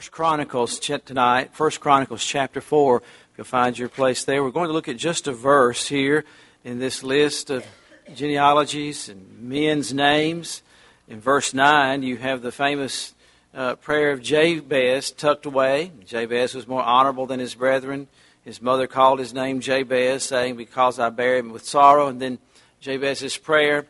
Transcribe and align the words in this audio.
First 0.00 0.12
Chronicles 0.12 0.78
tonight, 0.78 1.50
First 1.52 1.80
Chronicles 1.80 2.24
chapter 2.24 2.62
4. 2.62 2.96
If 2.96 3.04
you'll 3.36 3.44
find 3.44 3.78
your 3.78 3.90
place 3.90 4.24
there, 4.24 4.42
we're 4.42 4.50
going 4.50 4.68
to 4.68 4.72
look 4.72 4.88
at 4.88 4.96
just 4.96 5.26
a 5.26 5.32
verse 5.32 5.88
here 5.88 6.24
in 6.64 6.78
this 6.78 7.02
list 7.02 7.50
of 7.50 7.66
genealogies 8.14 9.10
and 9.10 9.42
men's 9.42 9.92
names. 9.92 10.62
In 11.06 11.20
verse 11.20 11.52
9, 11.52 12.02
you 12.02 12.16
have 12.16 12.40
the 12.40 12.50
famous 12.50 13.12
uh, 13.52 13.74
prayer 13.74 14.12
of 14.12 14.22
Jabez 14.22 15.10
tucked 15.10 15.44
away. 15.44 15.92
Jabez 16.06 16.54
was 16.54 16.66
more 16.66 16.82
honorable 16.82 17.26
than 17.26 17.38
his 17.38 17.54
brethren. 17.54 18.08
His 18.42 18.62
mother 18.62 18.86
called 18.86 19.18
his 19.18 19.34
name 19.34 19.60
Jabez, 19.60 20.22
saying, 20.22 20.56
Because 20.56 20.98
I 20.98 21.10
bear 21.10 21.36
him 21.36 21.52
with 21.52 21.66
sorrow. 21.66 22.06
And 22.06 22.22
then 22.22 22.38
Jabez's 22.80 23.36
prayer, 23.36 23.84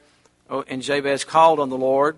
oh, 0.50 0.64
and 0.66 0.82
Jabez 0.82 1.22
called 1.22 1.60
on 1.60 1.68
the 1.68 1.78
Lord 1.78 2.16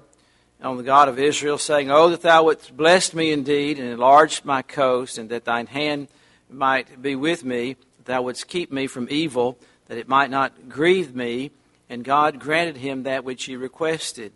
on 0.62 0.76
the 0.76 0.82
God 0.82 1.08
of 1.08 1.18
Israel, 1.18 1.58
saying, 1.58 1.90
Oh, 1.90 2.10
that 2.10 2.22
thou 2.22 2.44
wouldst 2.44 2.76
bless 2.76 3.12
me 3.12 3.32
indeed, 3.32 3.78
and 3.78 3.88
enlarge 3.88 4.44
my 4.44 4.62
coast, 4.62 5.18
and 5.18 5.28
that 5.30 5.44
thine 5.44 5.66
hand 5.66 6.08
might 6.48 7.02
be 7.02 7.16
with 7.16 7.44
me, 7.44 7.76
that 7.98 8.06
thou 8.06 8.22
wouldst 8.22 8.48
keep 8.48 8.70
me 8.70 8.86
from 8.86 9.08
evil, 9.10 9.58
that 9.88 9.98
it 9.98 10.08
might 10.08 10.30
not 10.30 10.68
grieve 10.68 11.14
me. 11.14 11.50
And 11.88 12.04
God 12.04 12.38
granted 12.38 12.78
him 12.78 13.02
that 13.02 13.24
which 13.24 13.44
he 13.44 13.56
requested. 13.56 14.32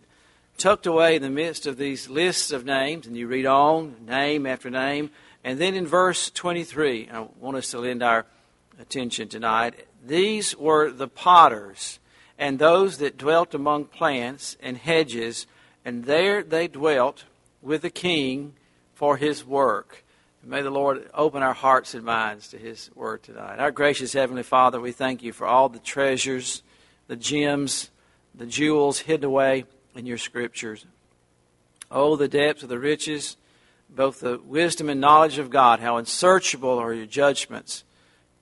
Tucked 0.57 0.85
away 0.85 1.15
in 1.15 1.21
the 1.21 1.29
midst 1.29 1.65
of 1.65 1.77
these 1.77 2.09
lists 2.09 2.51
of 2.51 2.65
names, 2.65 3.07
and 3.07 3.15
you 3.15 3.27
read 3.27 3.45
on, 3.45 3.95
name 4.05 4.45
after 4.45 4.69
name. 4.69 5.09
And 5.43 5.59
then 5.59 5.75
in 5.75 5.87
verse 5.87 6.29
23, 6.31 7.09
I 7.11 7.27
want 7.39 7.57
us 7.57 7.71
to 7.71 7.79
lend 7.79 8.03
our 8.03 8.25
attention 8.79 9.29
tonight. 9.29 9.87
These 10.05 10.55
were 10.57 10.91
the 10.91 11.07
potters, 11.07 11.99
and 12.37 12.59
those 12.59 12.97
that 12.97 13.17
dwelt 13.17 13.53
among 13.53 13.85
plants 13.85 14.57
and 14.61 14.77
hedges 14.77 15.47
and 15.87 16.03
there 16.03 16.43
they 16.43 16.67
dwelt 16.67 17.23
with 17.61 17.81
the 17.81 17.89
king 17.89 18.53
for 18.93 19.15
his 19.15 19.45
work. 19.45 20.03
May 20.43 20.61
the 20.61 20.69
Lord 20.69 21.09
open 21.13 21.41
our 21.41 21.53
hearts 21.53 21.93
and 21.93 22.03
minds 22.03 22.49
to 22.49 22.57
his 22.57 22.89
word 22.93 23.23
tonight. 23.23 23.59
Our 23.59 23.71
gracious 23.71 24.11
Heavenly 24.11 24.43
Father, 24.43 24.81
we 24.81 24.91
thank 24.91 25.23
you 25.23 25.31
for 25.31 25.47
all 25.47 25.69
the 25.69 25.79
treasures, 25.79 26.61
the 27.07 27.15
gems, 27.15 27.89
the 28.35 28.45
jewels 28.45 28.99
hidden 28.99 29.23
away 29.23 29.63
in 29.95 30.05
your 30.05 30.17
scriptures. 30.17 30.85
Oh, 31.89 32.17
the 32.17 32.27
depths 32.27 32.63
of 32.63 32.69
the 32.69 32.79
riches, 32.79 33.37
both 33.89 34.19
the 34.19 34.39
wisdom 34.39 34.89
and 34.89 34.99
knowledge 34.99 35.37
of 35.37 35.49
God, 35.49 35.79
how 35.79 35.95
unsearchable 35.95 36.77
are 36.79 36.93
your 36.93 37.05
judgments 37.05 37.85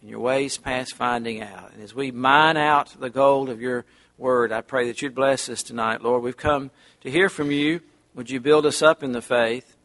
and 0.01 0.09
your 0.09 0.19
ways 0.19 0.57
past 0.57 0.95
finding 0.95 1.43
out. 1.43 1.73
And 1.73 1.83
as 1.83 1.93
we 1.93 2.09
mine 2.09 2.57
out 2.57 2.99
the 2.99 3.11
gold 3.11 3.49
of 3.49 3.61
your 3.61 3.85
word. 4.17 4.51
I 4.51 4.61
pray 4.61 4.87
that 4.87 5.01
you'd 5.01 5.15
bless 5.15 5.49
us 5.49 5.63
tonight, 5.63 6.01
Lord. 6.01 6.23
We've 6.23 6.37
come 6.37 6.71
to 7.01 7.11
hear 7.11 7.29
from 7.29 7.51
you. 7.51 7.81
Would 8.13 8.29
you 8.29 8.39
build 8.39 8.65
us 8.65 8.81
up 8.81 9.03
in 9.03 9.11
the 9.11 9.21
faith? 9.21 9.75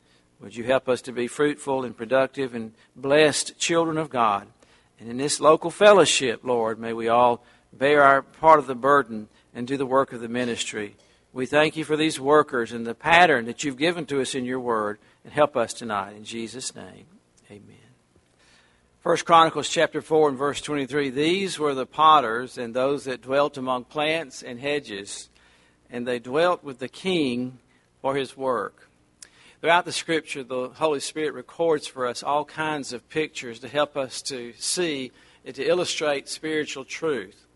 Would 0.41 0.57
you 0.57 0.65
help 0.65 0.89
us 0.89 1.03
to 1.03 1.13
be 1.13 1.27
fruitful 1.27 1.85
and 1.85 1.97
productive 1.97 2.55
and 2.55 2.73
blessed 2.97 3.59
children 3.59 3.99
of 3.99 4.09
God? 4.09 4.47
And 4.99 5.09
in 5.09 5.17
this 5.17 5.41
local 5.41 5.71
fellowship, 5.71 6.41
Lord, 6.45 6.79
may 6.79 6.93
we 6.93 7.09
all 7.09 7.45
bear 7.73 8.03
our 8.03 8.23
part 8.23 8.59
of 8.59 8.67
the 8.67 8.75
burden 8.75 9.29
and 9.55 9.67
do 9.67 9.77
the 9.77 9.87
work 9.87 10.13
of 10.13 10.21
the 10.21 10.29
ministry. 10.29 10.97
We 11.33 11.47
thank 11.47 11.77
you 11.77 11.85
for 11.85 11.97
these 11.97 12.19
workers 12.19 12.73
and 12.73 12.87
the 12.87 12.95
pattern 12.95 13.47
that 13.47 13.65
you've 13.65 13.77
given 13.77 14.07
to 14.07 14.21
us 14.21 14.35
in 14.35 14.45
your 14.45 14.61
word. 14.61 14.99
And 15.23 15.35
help 15.35 15.55
us 15.55 15.75
tonight. 15.75 16.17
In 16.17 16.25
Jesus' 16.25 16.75
name, 16.75 17.05
amen. 17.51 17.80
First 19.03 19.25
Chronicles 19.25 19.71
chapter 19.71 20.03
4 20.03 20.29
and 20.29 20.37
verse 20.37 20.61
23 20.61 21.09
These 21.09 21.59
were 21.59 21.75
the 21.75 21.87
potters 21.87 22.59
and 22.59 22.75
those 22.75 23.05
that 23.05 23.23
dwelt 23.23 23.57
among 23.57 23.85
plants 23.85 24.43
and 24.43 24.61
hedges, 24.61 25.31
and 25.89 26.07
they 26.07 26.19
dwelt 26.19 26.63
with 26.63 26.81
the 26.81 26.89
king 26.89 27.61
for 28.03 28.15
his 28.15 28.37
work. 28.37 28.91
Throughout 29.63 29.87
the 29.87 29.93
scripture, 29.93 30.43
the 30.43 30.69
Holy 30.75 31.01
Spirit 31.01 31.33
records 31.33 31.87
for 31.87 32.07
us 32.07 32.23
all 32.23 32.45
kinds 32.45 32.93
of 32.93 33.09
pictures 33.09 33.59
to 33.61 33.69
help 33.69 33.97
us 33.97 34.21
to 34.23 34.53
see 34.59 35.13
and 35.47 35.55
to 35.55 35.67
illustrate 35.67 36.29
spiritual 36.29 36.85
truth. 36.85 37.47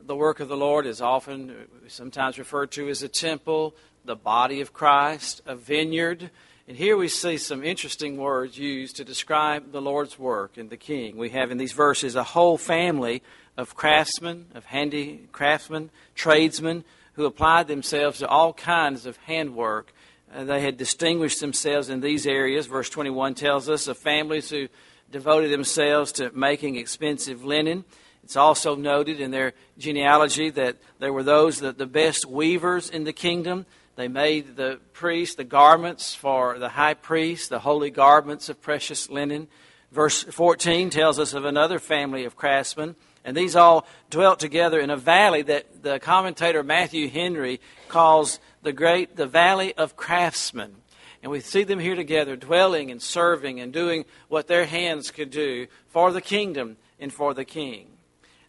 The 0.00 0.16
work 0.16 0.40
of 0.40 0.48
the 0.48 0.56
Lord 0.56 0.86
is 0.86 1.02
often, 1.02 1.66
sometimes 1.88 2.38
referred 2.38 2.70
to 2.70 2.88
as 2.88 3.02
a 3.02 3.08
temple, 3.08 3.74
the 4.06 4.16
body 4.16 4.62
of 4.62 4.72
Christ, 4.72 5.42
a 5.44 5.56
vineyard, 5.56 6.30
and 6.68 6.76
here 6.76 6.96
we 6.96 7.06
see 7.06 7.38
some 7.38 7.62
interesting 7.62 8.16
words 8.16 8.58
used 8.58 8.96
to 8.96 9.04
describe 9.04 9.70
the 9.70 9.80
Lord's 9.80 10.18
work 10.18 10.56
and 10.56 10.68
the 10.68 10.76
king. 10.76 11.16
We 11.16 11.30
have 11.30 11.52
in 11.52 11.58
these 11.58 11.72
verses 11.72 12.16
a 12.16 12.24
whole 12.24 12.58
family 12.58 13.22
of 13.56 13.76
craftsmen, 13.76 14.46
of 14.52 14.66
handicraftsmen, 14.66 15.90
tradesmen, 16.16 16.84
who 17.12 17.24
applied 17.24 17.68
themselves 17.68 18.18
to 18.18 18.26
all 18.26 18.52
kinds 18.52 19.06
of 19.06 19.16
handwork. 19.18 19.92
Uh, 20.34 20.42
they 20.42 20.60
had 20.60 20.76
distinguished 20.76 21.38
themselves 21.38 21.88
in 21.88 22.00
these 22.00 22.26
areas. 22.26 22.66
Verse 22.66 22.90
21 22.90 23.34
tells 23.34 23.68
us 23.68 23.86
of 23.86 23.96
families 23.96 24.50
who 24.50 24.66
devoted 25.12 25.52
themselves 25.52 26.10
to 26.12 26.32
making 26.32 26.74
expensive 26.74 27.44
linen. 27.44 27.84
It's 28.24 28.36
also 28.36 28.74
noted 28.74 29.20
in 29.20 29.30
their 29.30 29.52
genealogy 29.78 30.50
that 30.50 30.78
there 30.98 31.12
were 31.12 31.22
those 31.22 31.60
that 31.60 31.78
the 31.78 31.86
best 31.86 32.26
weavers 32.26 32.90
in 32.90 33.04
the 33.04 33.12
kingdom 33.12 33.66
they 33.96 34.08
made 34.08 34.56
the 34.56 34.78
priest 34.92 35.38
the 35.38 35.44
garments 35.44 36.14
for 36.14 36.58
the 36.58 36.68
high 36.68 36.94
priest, 36.94 37.48
the 37.48 37.58
holy 37.60 37.90
garments 37.90 38.48
of 38.50 38.60
precious 38.60 39.08
linen. 39.08 39.48
Verse 39.90 40.22
14 40.22 40.90
tells 40.90 41.18
us 41.18 41.32
of 41.32 41.46
another 41.46 41.78
family 41.78 42.24
of 42.24 42.36
craftsmen, 42.36 42.94
and 43.24 43.36
these 43.36 43.56
all 43.56 43.86
dwelt 44.10 44.38
together 44.38 44.78
in 44.78 44.90
a 44.90 44.96
valley 44.96 45.42
that 45.42 45.82
the 45.82 45.98
commentator 45.98 46.62
Matthew 46.62 47.08
Henry 47.08 47.60
calls 47.88 48.38
the 48.62 48.72
great 48.72 49.16
the 49.16 49.26
valley 49.26 49.74
of 49.74 49.96
craftsmen. 49.96 50.76
And 51.22 51.32
we 51.32 51.40
see 51.40 51.64
them 51.64 51.78
here 51.78 51.96
together, 51.96 52.36
dwelling 52.36 52.90
and 52.90 53.00
serving 53.00 53.58
and 53.58 53.72
doing 53.72 54.04
what 54.28 54.46
their 54.46 54.66
hands 54.66 55.10
could 55.10 55.30
do 55.30 55.66
for 55.88 56.12
the 56.12 56.20
kingdom 56.20 56.76
and 57.00 57.12
for 57.12 57.32
the 57.32 57.44
king. 57.44 57.88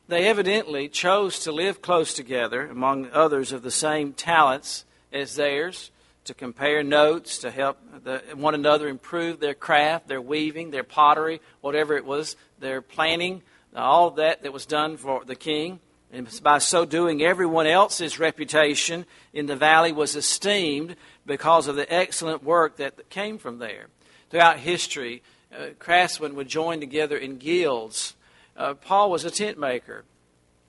They 0.09 0.27
evidently 0.27 0.89
chose 0.89 1.39
to 1.39 1.51
live 1.51 1.81
close 1.81 2.13
together, 2.13 2.67
among 2.67 3.09
others 3.11 3.51
of 3.51 3.61
the 3.61 3.71
same 3.71 4.13
talents 4.13 4.85
as 5.11 5.35
theirs, 5.35 5.91
to 6.25 6.33
compare 6.33 6.83
notes, 6.83 7.39
to 7.39 7.51
help 7.51 7.77
the, 8.03 8.21
one 8.35 8.53
another 8.53 8.87
improve 8.87 9.39
their 9.39 9.53
craft, 9.53 10.07
their 10.07 10.21
weaving, 10.21 10.71
their 10.71 10.83
pottery, 10.83 11.41
whatever 11.61 11.95
it 11.95 12.05
was, 12.05 12.35
their 12.59 12.81
planning, 12.81 13.41
all 13.75 14.11
that 14.11 14.43
that 14.43 14.53
was 14.53 14.65
done 14.65 14.97
for 14.97 15.23
the 15.25 15.35
king. 15.35 15.79
And 16.11 16.27
by 16.41 16.59
so 16.59 16.85
doing, 16.85 17.21
everyone 17.21 17.67
else's 17.67 18.19
reputation 18.19 19.05
in 19.33 19.45
the 19.45 19.55
valley 19.55 19.91
was 19.91 20.15
esteemed 20.15 20.95
because 21.25 21.67
of 21.67 21.75
the 21.75 21.91
excellent 21.93 22.43
work 22.43 22.77
that 22.77 23.09
came 23.09 23.37
from 23.37 23.59
there. 23.59 23.87
Throughout 24.29 24.59
history, 24.59 25.21
uh, 25.53 25.67
craftsmen 25.79 26.35
would 26.35 26.47
join 26.47 26.79
together 26.79 27.17
in 27.17 27.37
guilds. 27.37 28.15
Uh, 28.55 28.73
Paul 28.73 29.11
was 29.11 29.25
a 29.25 29.31
tent 29.31 29.57
maker, 29.57 30.05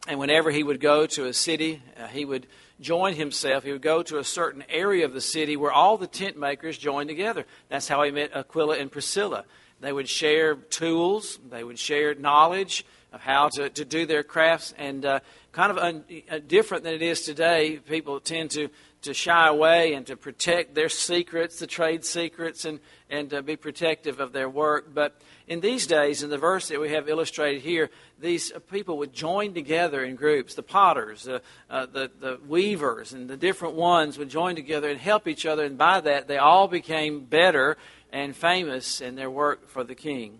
and 0.06 0.19
whenever 0.19 0.50
he 0.50 0.62
would 0.62 0.81
go 0.81 1.06
to 1.06 1.26
a 1.26 1.32
city, 1.32 1.82
uh, 1.97 2.06
he 2.09 2.25
would 2.25 2.47
join 2.81 3.15
himself. 3.15 3.65
He 3.65 3.72
would 3.72 3.83
go 3.83 4.03
to 4.03 4.19
a 4.19 4.25
certain 4.25 4.65
area 4.69 5.05
of 5.05 5.12
the 5.12 5.21
city 5.21 5.56
where 5.56 5.72
all 5.72 5.99
the 5.99 6.06
tent 6.06 6.37
makers 6.39 6.78
joined 6.78 7.09
together. 7.09 7.44
That's 7.69 7.89
how 7.89 8.03
he 8.03 8.11
met 8.11 8.37
Aquila 8.37 8.78
and 8.78 8.91
Priscilla. 8.91 9.44
They 9.81 9.93
would 9.93 10.09
share 10.09 10.56
tools, 10.56 11.38
they 11.49 11.62
would 11.62 11.78
share 11.78 12.15
knowledge 12.15 12.84
of 13.12 13.21
how 13.21 13.49
to, 13.49 13.71
to 13.71 13.84
do 13.84 14.06
their 14.06 14.22
crafts, 14.22 14.75
and 14.77 15.05
uh, 15.05 15.21
kind 15.58 15.72
of 15.72 15.78
un, 15.78 16.04
uh, 16.30 16.38
different 16.46 16.84
than 16.84 16.94
it 16.94 17.02
is 17.02 17.22
today. 17.22 17.80
People 17.88 18.20
tend 18.20 18.48
to, 18.48 18.69
to 19.02 19.12
shy 19.12 19.48
away 19.48 19.94
and 19.94 20.06
to 20.06 20.16
protect 20.16 20.76
their 20.76 20.88
secrets, 20.88 21.58
the 21.58 21.66
trade 21.66 22.04
secrets, 22.04 22.64
and, 22.64 22.78
and 23.10 23.34
uh, 23.34 23.42
be 23.42 23.56
protective 23.56 24.20
of 24.20 24.32
their 24.32 24.48
work. 24.48 24.94
But 24.94 25.20
in 25.48 25.58
these 25.58 25.88
days, 25.88 26.22
in 26.22 26.30
the 26.30 26.38
verse 26.38 26.69
that 26.69 26.80
we 26.80 26.91
have 26.91 27.08
illustrated 27.08 27.62
here, 27.62 27.91
these 28.20 28.52
people 28.70 28.98
would 28.98 29.12
join 29.12 29.52
together 29.52 30.04
in 30.04 30.14
groups. 30.14 30.54
The 30.54 30.62
potters, 30.62 31.26
uh, 31.26 31.41
the, 31.69 32.08
the 32.20 32.38
weavers, 32.46 33.12
and 33.12 33.28
the 33.28 33.36
different 33.36 33.75
ones 33.75 34.16
would 34.16 34.28
join 34.28 34.54
together 34.54 34.88
and 34.88 35.00
help 35.00 35.26
each 35.26 35.44
other. 35.44 35.64
And 35.64 35.76
by 35.76 36.00
that, 36.02 36.28
they 36.28 36.38
all 36.38 36.69
became 36.69 37.25
better 37.25 37.76
and 38.12 38.36
famous 38.36 39.00
in 39.00 39.16
their 39.16 39.28
work 39.28 39.69
for 39.69 39.82
the 39.82 39.96
king. 39.96 40.38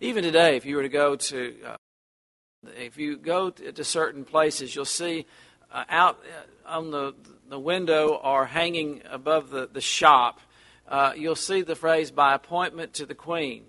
Even 0.00 0.24
today, 0.24 0.56
if 0.56 0.64
you 0.64 0.76
were 0.76 0.82
to 0.82 0.88
go 0.88 1.14
to, 1.14 1.56
uh, 1.66 1.76
if 2.76 2.98
you 2.98 3.16
go 3.16 3.50
to 3.50 3.84
certain 3.84 4.24
places, 4.24 4.74
you'll 4.74 4.84
see 4.84 5.26
uh, 5.72 5.84
out 5.88 6.18
uh, 6.18 6.68
on 6.68 6.90
the, 6.90 7.14
the 7.48 7.58
window 7.58 8.14
or 8.14 8.46
hanging 8.46 9.02
above 9.10 9.50
the, 9.50 9.68
the 9.72 9.80
shop, 9.80 10.40
uh, 10.88 11.12
you'll 11.16 11.36
see 11.36 11.62
the 11.62 11.76
phrase 11.76 12.10
by 12.10 12.34
appointment 12.34 12.92
to 12.94 13.06
the 13.06 13.14
queen. 13.14 13.64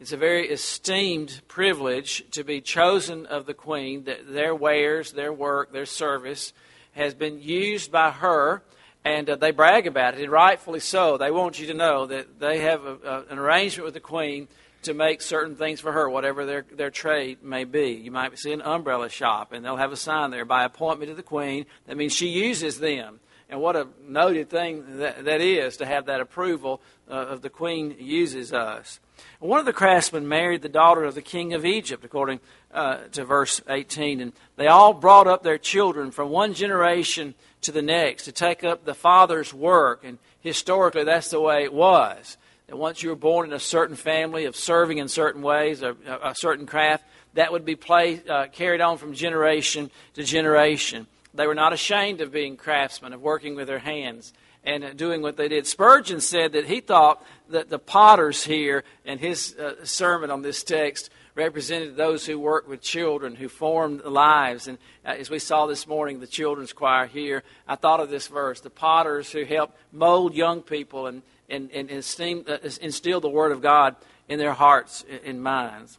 It's 0.00 0.12
a 0.12 0.18
very 0.18 0.48
esteemed 0.48 1.40
privilege 1.48 2.24
to 2.32 2.44
be 2.44 2.60
chosen 2.60 3.24
of 3.24 3.46
the 3.46 3.54
queen, 3.54 4.04
that 4.04 4.30
their 4.30 4.54
wares, 4.54 5.12
their 5.12 5.32
work, 5.32 5.72
their 5.72 5.86
service 5.86 6.52
has 6.92 7.14
been 7.14 7.40
used 7.40 7.90
by 7.90 8.10
her, 8.10 8.62
and 9.04 9.30
uh, 9.30 9.36
they 9.36 9.50
brag 9.50 9.86
about 9.86 10.14
it, 10.14 10.20
and 10.20 10.30
rightfully 10.30 10.80
so. 10.80 11.16
They 11.16 11.30
want 11.30 11.58
you 11.58 11.68
to 11.68 11.74
know 11.74 12.06
that 12.06 12.38
they 12.38 12.58
have 12.60 12.84
a, 12.84 12.96
a, 13.02 13.24
an 13.30 13.38
arrangement 13.38 13.86
with 13.86 13.94
the 13.94 14.00
queen 14.00 14.48
to 14.86 14.94
make 14.94 15.20
certain 15.20 15.54
things 15.54 15.80
for 15.80 15.92
her, 15.92 16.08
whatever 16.08 16.46
their, 16.46 16.64
their 16.72 16.90
trade 16.90 17.42
may 17.42 17.64
be. 17.64 17.90
You 17.90 18.10
might 18.10 18.38
see 18.38 18.52
an 18.52 18.62
umbrella 18.62 19.08
shop, 19.08 19.52
and 19.52 19.64
they'll 19.64 19.76
have 19.76 19.92
a 19.92 19.96
sign 19.96 20.30
there 20.30 20.44
by 20.44 20.64
appointment 20.64 21.10
of 21.10 21.16
the 21.16 21.22
queen. 21.22 21.66
That 21.86 21.96
means 21.96 22.12
she 22.12 22.28
uses 22.28 22.78
them. 22.80 23.20
and 23.48 23.60
what 23.60 23.76
a 23.76 23.88
noted 24.06 24.48
thing 24.48 24.98
that, 24.98 25.24
that 25.24 25.40
is 25.40 25.76
to 25.76 25.86
have 25.86 26.06
that 26.06 26.20
approval 26.20 26.80
uh, 27.10 27.14
of 27.14 27.42
the 27.42 27.50
queen 27.50 27.96
uses 27.98 28.52
us. 28.52 29.00
One 29.40 29.60
of 29.60 29.66
the 29.66 29.72
craftsmen 29.72 30.28
married 30.28 30.62
the 30.62 30.68
daughter 30.68 31.04
of 31.04 31.14
the 31.14 31.22
king 31.22 31.52
of 31.52 31.64
Egypt, 31.64 32.04
according 32.04 32.40
uh, 32.72 32.98
to 33.12 33.24
verse 33.24 33.60
18. 33.68 34.20
And 34.20 34.32
they 34.56 34.66
all 34.66 34.94
brought 34.94 35.26
up 35.26 35.42
their 35.42 35.58
children 35.58 36.10
from 36.10 36.30
one 36.30 36.54
generation 36.54 37.34
to 37.62 37.72
the 37.72 37.82
next 37.82 38.24
to 38.24 38.32
take 38.32 38.62
up 38.62 38.84
the 38.84 38.94
father's 38.94 39.52
work. 39.52 40.04
And 40.04 40.18
historically, 40.40 41.04
that's 41.04 41.30
the 41.30 41.40
way 41.40 41.64
it 41.64 41.72
was. 41.72 42.36
That 42.68 42.76
once 42.76 43.02
you 43.02 43.10
were 43.10 43.16
born 43.16 43.48
in 43.48 43.52
a 43.52 43.60
certain 43.60 43.96
family 43.96 44.44
of 44.44 44.56
serving 44.56 44.98
in 44.98 45.08
certain 45.08 45.42
ways, 45.42 45.82
a, 45.82 45.96
a 46.22 46.34
certain 46.36 46.66
craft, 46.66 47.04
that 47.34 47.52
would 47.52 47.64
be 47.64 47.76
play, 47.76 48.20
uh, 48.28 48.46
carried 48.46 48.80
on 48.80 48.98
from 48.98 49.14
generation 49.14 49.90
to 50.14 50.24
generation. 50.24 51.06
They 51.32 51.46
were 51.46 51.54
not 51.54 51.72
ashamed 51.72 52.20
of 52.20 52.32
being 52.32 52.56
craftsmen, 52.56 53.12
of 53.12 53.20
working 53.20 53.54
with 53.54 53.68
their 53.68 53.78
hands 53.78 54.32
and 54.64 54.84
uh, 54.84 54.92
doing 54.94 55.22
what 55.22 55.36
they 55.36 55.48
did. 55.48 55.66
Spurgeon 55.66 56.20
said 56.20 56.52
that 56.52 56.66
he 56.66 56.80
thought 56.80 57.24
that 57.50 57.68
the 57.68 57.78
potters 57.78 58.42
here 58.42 58.82
in 59.04 59.18
his 59.18 59.54
uh, 59.54 59.84
sermon 59.84 60.30
on 60.30 60.42
this 60.42 60.64
text 60.64 61.10
represented 61.36 61.96
those 61.96 62.26
who 62.26 62.38
worked 62.38 62.68
with 62.68 62.80
children, 62.80 63.36
who 63.36 63.48
formed 63.48 64.02
lives. 64.04 64.66
And 64.66 64.78
uh, 65.04 65.10
as 65.10 65.30
we 65.30 65.38
saw 65.38 65.66
this 65.66 65.86
morning, 65.86 66.18
the 66.18 66.26
children's 66.26 66.72
choir 66.72 67.06
here, 67.06 67.44
I 67.68 67.76
thought 67.76 68.00
of 68.00 68.10
this 68.10 68.26
verse 68.26 68.60
the 68.60 68.70
potters 68.70 69.30
who 69.30 69.44
help 69.44 69.76
mold 69.92 70.34
young 70.34 70.62
people 70.62 71.06
and, 71.06 71.22
and, 71.48 71.70
and 71.70 71.90
uh, 71.90 72.58
instill 72.80 73.20
the 73.20 73.28
Word 73.28 73.52
of 73.52 73.60
God 73.60 73.96
in 74.28 74.38
their 74.38 74.52
hearts 74.52 75.04
and 75.24 75.42
minds. 75.42 75.98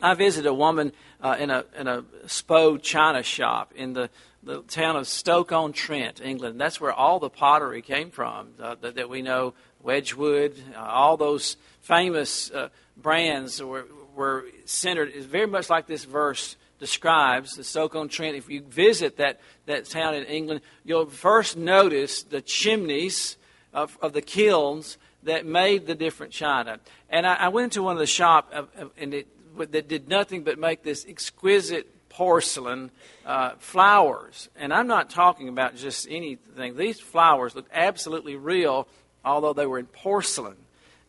I 0.00 0.14
visited 0.14 0.48
a 0.48 0.54
woman 0.54 0.92
uh, 1.22 1.36
in 1.38 1.50
a 1.50 1.64
in 1.78 1.88
a 1.88 2.04
Spode 2.26 2.82
china 2.82 3.22
shop 3.22 3.72
in 3.74 3.94
the, 3.94 4.10
the 4.42 4.62
town 4.62 4.96
of 4.96 5.08
Stoke 5.08 5.52
on 5.52 5.72
Trent, 5.72 6.20
England. 6.20 6.60
That's 6.60 6.80
where 6.80 6.92
all 6.92 7.18
the 7.18 7.30
pottery 7.30 7.80
came 7.80 8.10
from 8.10 8.50
uh, 8.60 8.76
that, 8.82 8.96
that, 8.96 9.08
we 9.08 9.22
know. 9.22 9.54
Wedgwood, 9.82 10.54
uh, 10.74 10.80
all 10.80 11.16
those 11.16 11.56
famous 11.80 12.50
uh, 12.50 12.68
brands 12.96 13.62
were 13.62 13.86
were 14.14 14.46
centered. 14.64 15.12
It's 15.14 15.26
very 15.26 15.46
much 15.46 15.70
like 15.70 15.86
this 15.86 16.04
verse 16.04 16.56
describes 16.78 17.56
the 17.56 17.64
Stoke 17.64 17.94
on 17.94 18.08
Trent. 18.08 18.36
If 18.36 18.50
you 18.50 18.62
visit 18.62 19.16
that 19.16 19.40
that 19.64 19.86
town 19.86 20.14
in 20.14 20.24
England, 20.24 20.60
you'll 20.84 21.06
first 21.06 21.56
notice 21.56 22.22
the 22.22 22.42
chimneys 22.42 23.36
of, 23.76 23.96
of 24.02 24.12
the 24.12 24.22
kilns 24.22 24.98
that 25.22 25.46
made 25.46 25.86
the 25.86 25.94
different 25.94 26.32
china. 26.32 26.80
And 27.08 27.26
I, 27.26 27.34
I 27.34 27.48
went 27.48 27.66
into 27.66 27.84
one 27.84 27.92
of 27.92 28.00
the 28.00 28.06
shop, 28.06 28.52
and 28.98 29.14
it 29.14 29.28
that 29.58 29.88
did 29.88 30.08
nothing 30.08 30.42
but 30.42 30.58
make 30.58 30.82
this 30.82 31.06
exquisite 31.08 32.08
porcelain 32.08 32.90
uh, 33.24 33.52
flowers. 33.58 34.48
And 34.56 34.72
I'm 34.72 34.86
not 34.86 35.10
talking 35.10 35.48
about 35.48 35.76
just 35.76 36.06
anything. 36.10 36.76
These 36.76 37.00
flowers 37.00 37.54
looked 37.54 37.70
absolutely 37.72 38.36
real, 38.36 38.86
although 39.24 39.52
they 39.52 39.66
were 39.66 39.78
in 39.78 39.86
porcelain. 39.86 40.56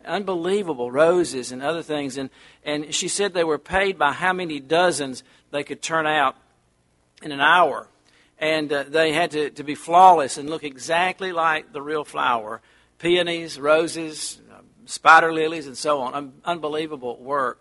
Unbelievable 0.05 0.91
roses 0.91 1.51
and 1.51 1.61
other 1.61 1.83
things. 1.83 2.17
And, 2.17 2.29
and 2.63 2.93
she 2.93 3.07
said 3.07 3.33
they 3.33 3.43
were 3.43 3.57
paid 3.57 3.97
by 3.97 4.13
how 4.13 4.33
many 4.33 4.59
dozens 4.59 5.23
they 5.51 5.63
could 5.63 5.81
turn 5.81 6.07
out 6.07 6.35
in 7.21 7.31
an 7.31 7.41
hour. 7.41 7.87
And 8.39 8.71
uh, 8.71 8.83
they 8.83 9.13
had 9.13 9.31
to, 9.31 9.49
to 9.51 9.63
be 9.63 9.75
flawless 9.75 10.37
and 10.37 10.49
look 10.49 10.63
exactly 10.63 11.31
like 11.31 11.73
the 11.73 11.81
real 11.81 12.03
flower 12.03 12.61
peonies, 12.99 13.59
roses, 13.59 14.39
uh, 14.51 14.61
spider 14.85 15.31
lilies, 15.31 15.67
and 15.67 15.77
so 15.77 16.01
on. 16.01 16.13
Un- 16.13 16.33
unbelievable 16.45 17.17
work. 17.17 17.59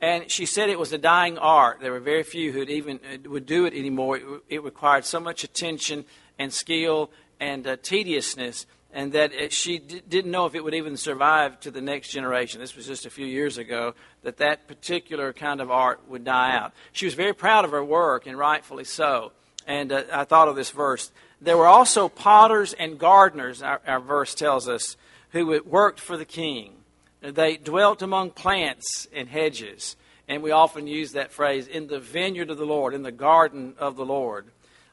And 0.00 0.30
she 0.30 0.46
said 0.46 0.70
it 0.70 0.78
was 0.78 0.92
a 0.92 0.98
dying 0.98 1.38
art. 1.38 1.80
There 1.80 1.92
were 1.92 2.00
very 2.00 2.22
few 2.22 2.52
who 2.52 2.62
even 2.62 3.00
uh, 3.04 3.28
would 3.30 3.46
do 3.46 3.64
it 3.64 3.74
anymore. 3.74 4.16
It, 4.16 4.24
it 4.48 4.64
required 4.64 5.04
so 5.04 5.20
much 5.20 5.44
attention 5.44 6.04
and 6.38 6.52
skill 6.52 7.10
and 7.40 7.66
uh, 7.66 7.76
tediousness, 7.82 8.66
and 8.92 9.12
that 9.12 9.32
it, 9.32 9.52
she 9.52 9.78
d- 9.78 10.02
didn't 10.08 10.30
know 10.30 10.46
if 10.46 10.54
it 10.54 10.62
would 10.62 10.74
even 10.74 10.96
survive 10.96 11.58
to 11.60 11.70
the 11.70 11.80
next 11.80 12.08
generation. 12.08 12.60
This 12.60 12.76
was 12.76 12.86
just 12.86 13.06
a 13.06 13.10
few 13.10 13.26
years 13.26 13.58
ago 13.58 13.94
that 14.22 14.38
that 14.38 14.68
particular 14.68 15.32
kind 15.32 15.60
of 15.60 15.70
art 15.70 16.00
would 16.08 16.24
die 16.24 16.56
out. 16.56 16.72
She 16.92 17.04
was 17.04 17.14
very 17.14 17.34
proud 17.34 17.64
of 17.64 17.72
her 17.72 17.84
work, 17.84 18.26
and 18.26 18.38
rightfully 18.38 18.84
so. 18.84 19.32
And 19.68 19.92
uh, 19.92 20.04
I 20.10 20.24
thought 20.24 20.48
of 20.48 20.56
this 20.56 20.70
verse. 20.70 21.12
There 21.40 21.56
were 21.56 21.68
also 21.68 22.08
potters 22.08 22.72
and 22.72 22.98
gardeners, 22.98 23.62
our, 23.62 23.80
our 23.86 24.00
verse 24.00 24.34
tells 24.34 24.68
us, 24.68 24.96
who 25.30 25.62
worked 25.64 26.00
for 26.00 26.16
the 26.16 26.24
king. 26.24 26.72
They 27.20 27.58
dwelt 27.58 28.00
among 28.00 28.30
plants 28.30 29.06
and 29.14 29.28
hedges. 29.28 29.96
And 30.26 30.42
we 30.42 30.50
often 30.50 30.86
use 30.86 31.12
that 31.12 31.32
phrase 31.32 31.68
in 31.68 31.86
the 31.86 32.00
vineyard 32.00 32.50
of 32.50 32.58
the 32.58 32.66
Lord, 32.66 32.94
in 32.94 33.02
the 33.02 33.12
garden 33.12 33.74
of 33.78 33.96
the 33.96 34.04
Lord. 34.04 34.46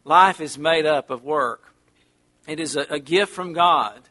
Life 0.04 0.40
is 0.42 0.58
made 0.58 0.86
up 0.86 1.10
of 1.10 1.24
work, 1.24 1.74
it 2.48 2.60
is 2.60 2.76
a, 2.76 2.86
a 2.90 3.00
gift 3.00 3.34
from 3.34 3.54
God. 3.54 4.02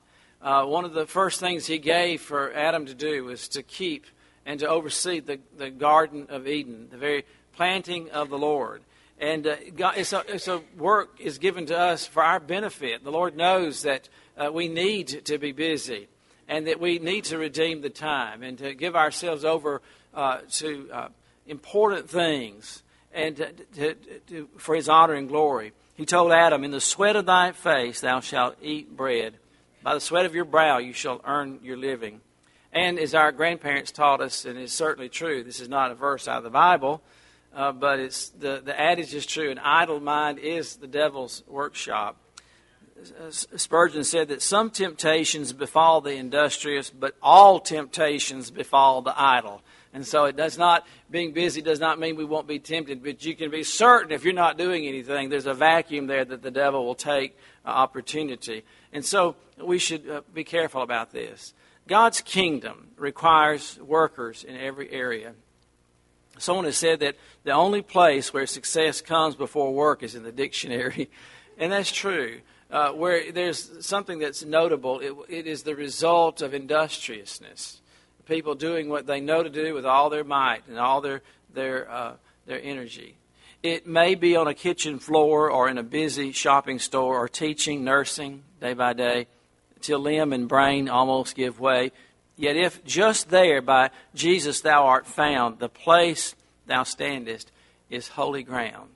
Uh, 0.43 0.65
one 0.65 0.85
of 0.85 0.93
the 0.93 1.07
first 1.07 1.41
things 1.41 1.67
he 1.67 1.79
gave 1.79 2.21
for 2.21 2.53
Adam 2.53 2.85
to 2.85 2.95
do 2.95 3.25
was 3.25 3.49
to 3.49 3.63
keep 3.63 4.05
and 4.45 4.61
to 4.61 4.69
oversee 4.69 5.21
the, 5.21 5.39
the 5.57 5.71
Garden 5.71 6.27
of 6.29 6.47
Eden, 6.47 6.89
the 6.91 6.99
very 6.99 7.25
planting 7.55 8.11
of 8.11 8.29
the 8.29 8.37
Lord. 8.37 8.83
And 9.19 9.47
uh, 9.47 9.57
God, 9.77 9.95
it's, 9.97 10.13
a, 10.13 10.25
it's 10.29 10.49
a 10.49 10.61
work 10.77 11.21
is 11.21 11.39
given 11.39 11.67
to 11.67 11.79
us 11.79 12.07
for 12.07 12.23
our 12.23 12.41
benefit. 12.41 13.05
The 13.05 13.13
Lord 13.13 13.37
knows 13.37 13.83
that 13.83 14.09
uh, 14.37 14.51
we 14.53 14.69
need 14.69 15.25
to 15.27 15.39
be 15.39 15.53
busy 15.53 16.09
and 16.49 16.67
that 16.67 16.81
we 16.81 16.99
need 16.99 17.25
to 17.25 17.39
redeem 17.39 17.81
the 17.81 17.91
time 17.91 18.43
and 18.43 18.59
to 18.59 18.75
give 18.75 18.97
ourselves 18.97 19.45
over 19.45 19.81
uh, 20.13 20.39
to 20.51 20.89
uh, 20.93 21.09
important 21.47 22.11
things 22.11 22.83
and 23.13 23.37
to, 23.37 23.53
to, 23.53 23.95
to, 24.27 24.49
for 24.59 24.75
his 24.75 24.89
honor 24.89 25.15
and 25.15 25.29
glory. 25.29 25.73
He 25.95 26.05
told 26.05 26.33
Adam, 26.33 26.65
In 26.65 26.73
the 26.73 26.81
sweat 26.81 27.17
of 27.17 27.27
thy 27.27 27.53
face 27.53 28.01
thou 28.01 28.21
shalt 28.21 28.57
eat 28.61 28.97
bread. 28.97 29.35
By 29.83 29.95
the 29.95 30.01
sweat 30.01 30.27
of 30.27 30.35
your 30.35 30.45
brow 30.45 30.79
you 30.79 30.93
shall 30.93 31.21
earn 31.25 31.61
your 31.63 31.77
living. 31.77 32.21
And 32.73 32.99
as 32.99 33.15
our 33.15 33.31
grandparents 33.31 33.93
taught 33.93 34.21
us, 34.21 34.45
and 34.45 34.59
it's 34.59 34.73
certainly 34.73 35.09
true, 35.09 35.45
this 35.45 35.61
is 35.61 35.69
not 35.69 35.93
a 35.93 35.95
verse 35.95 36.27
out 36.27 36.39
of 36.39 36.45
the 36.45 36.51
Bible, 36.51 37.03
uh, 37.55 37.73
but 37.73 38.01
it's 38.01 38.31
the, 38.31 38.61
the 38.65 38.79
adage 38.79 39.15
is 39.15 39.27
true 39.27 39.51
an 39.51 39.59
idle 39.59 40.01
mind 40.01 40.39
is 40.39 40.77
the 40.77 40.87
devil's 40.87 41.43
workshop. 41.47 42.17
Spurgeon 43.31 44.05
said 44.05 44.29
that 44.29 44.41
some 44.41 44.71
temptations 44.71 45.53
befall 45.53 46.01
the 46.01 46.15
industrious, 46.15 46.89
but 46.89 47.15
all 47.23 47.61
temptations 47.61 48.51
befall 48.51 49.03
the 49.03 49.15
idle. 49.21 49.63
And 49.93 50.07
so 50.07 50.25
it 50.25 50.37
does 50.37 50.59
not, 50.59 50.87
being 51.11 51.33
busy 51.33 51.63
does 51.63 51.79
not 51.79 52.01
mean 52.01 52.17
we 52.17 52.25
won't 52.25 52.49
be 52.49 52.59
tempted, 52.59 53.03
but 53.03 53.25
you 53.25 53.37
can 53.37 53.51
be 53.51 53.63
certain 53.63 54.11
if 54.11 54.25
you're 54.25 54.33
not 54.33 54.59
doing 54.59 54.87
anything, 54.87 55.29
there's 55.29 55.47
a 55.47 55.55
vacuum 55.55 56.09
there 56.09 56.25
that 56.25 56.43
the 56.43 56.51
devil 56.51 56.85
will 56.85 56.97
take 56.97 57.37
uh, 57.65 57.69
opportunity. 57.69 58.65
And 58.93 59.05
so 59.05 59.37
we 59.63 59.79
should 59.79 60.09
uh, 60.09 60.23
be 60.33 60.43
careful 60.43 60.83
about 60.83 61.13
this. 61.13 61.55
God's 61.87 62.23
kingdom 62.23 62.89
requires 62.97 63.79
workers 63.79 64.43
in 64.43 64.57
every 64.57 64.91
area. 64.91 65.35
Someone 66.39 66.65
has 66.65 66.77
said 66.77 67.01
that 67.01 67.17
the 67.45 67.53
only 67.53 67.83
place 67.83 68.33
where 68.33 68.47
success 68.47 69.01
comes 69.01 69.37
before 69.37 69.73
work 69.73 70.03
is 70.03 70.15
in 70.15 70.23
the 70.23 70.33
dictionary, 70.33 71.11
and 71.59 71.71
that's 71.71 71.93
true 71.93 72.41
uh, 72.75 72.91
where 72.91 73.31
there's 73.31 73.87
something 73.87 74.19
that's 74.19 74.45
notable, 74.45 74.99
it, 74.99 75.15
it 75.29 75.47
is 75.47 75.63
the 75.63 75.77
result 75.77 76.43
of 76.43 76.55
industriousness. 76.55 77.81
People 78.27 78.57
doing 78.57 78.89
what 78.89 79.07
they 79.07 79.21
know 79.21 79.45
to 79.45 79.49
do 79.49 79.75
with 79.75 79.87
all 79.87 80.11
their 80.11 80.25
might 80.25 80.67
and 80.67 80.79
all 80.79 81.01
their, 81.01 81.23
their, 81.53 81.89
uh, 81.89 82.15
their 82.47 82.61
energy. 82.61 83.17
It 83.63 83.87
may 83.87 84.17
be 84.17 84.35
on 84.35 84.49
a 84.49 84.55
kitchen 84.55 84.99
floor 84.99 85.51
or 85.51 85.69
in 85.69 85.79
a 85.79 85.85
busy 85.85 86.33
shopping 86.33 86.81
store 86.81 87.17
or 87.17 87.29
teaching, 87.29 87.85
nursing 87.85 88.43
day 88.61 88.75
by 88.75 88.93
day 88.93 89.29
till 89.81 90.01
limb 90.01 90.33
and 90.33 90.49
brain 90.49 90.89
almost 90.89 91.37
give 91.37 91.61
way. 91.61 91.93
Yet 92.37 92.57
if 92.57 92.85
just 92.85 93.31
there 93.31 93.63
by 93.63 93.91
Jesus 94.15 94.61
thou 94.61 94.87
art 94.87 95.07
found, 95.07 95.59
the 95.59 95.69
place 95.69 96.35
thou 96.67 96.83
standest 96.83 97.51
is 97.91 98.09
holy 98.09 98.43
ground. 98.43 98.91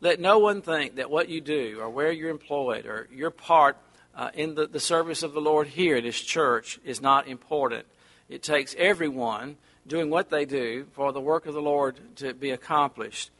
Let 0.00 0.20
no 0.20 0.38
one 0.38 0.62
think 0.62 0.96
that 0.96 1.10
what 1.10 1.28
you 1.28 1.40
do 1.40 1.78
or 1.80 1.90
where 1.90 2.12
you're 2.12 2.30
employed 2.30 2.86
or 2.86 3.08
your 3.12 3.30
part 3.30 3.76
uh, 4.14 4.30
in 4.34 4.54
the, 4.54 4.66
the 4.66 4.80
service 4.80 5.22
of 5.22 5.32
the 5.32 5.40
Lord 5.40 5.66
here 5.68 5.96
at 5.96 6.04
His 6.04 6.20
church 6.20 6.78
is 6.84 7.00
not 7.00 7.26
important. 7.26 7.86
It 8.28 8.42
takes 8.42 8.76
everyone 8.78 9.56
doing 9.86 10.10
what 10.10 10.30
they 10.30 10.44
do 10.44 10.86
for 10.92 11.12
the 11.12 11.20
work 11.20 11.46
of 11.46 11.54
the 11.54 11.62
Lord 11.62 11.98
to 12.16 12.34
be 12.34 12.50
accomplished. 12.50 13.30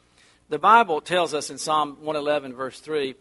The 0.48 0.58
Bible 0.58 1.00
tells 1.00 1.34
us 1.34 1.50
in 1.50 1.58
Psalm 1.58 1.98
111, 2.00 2.54
verse 2.54 2.80
3, 2.80 3.14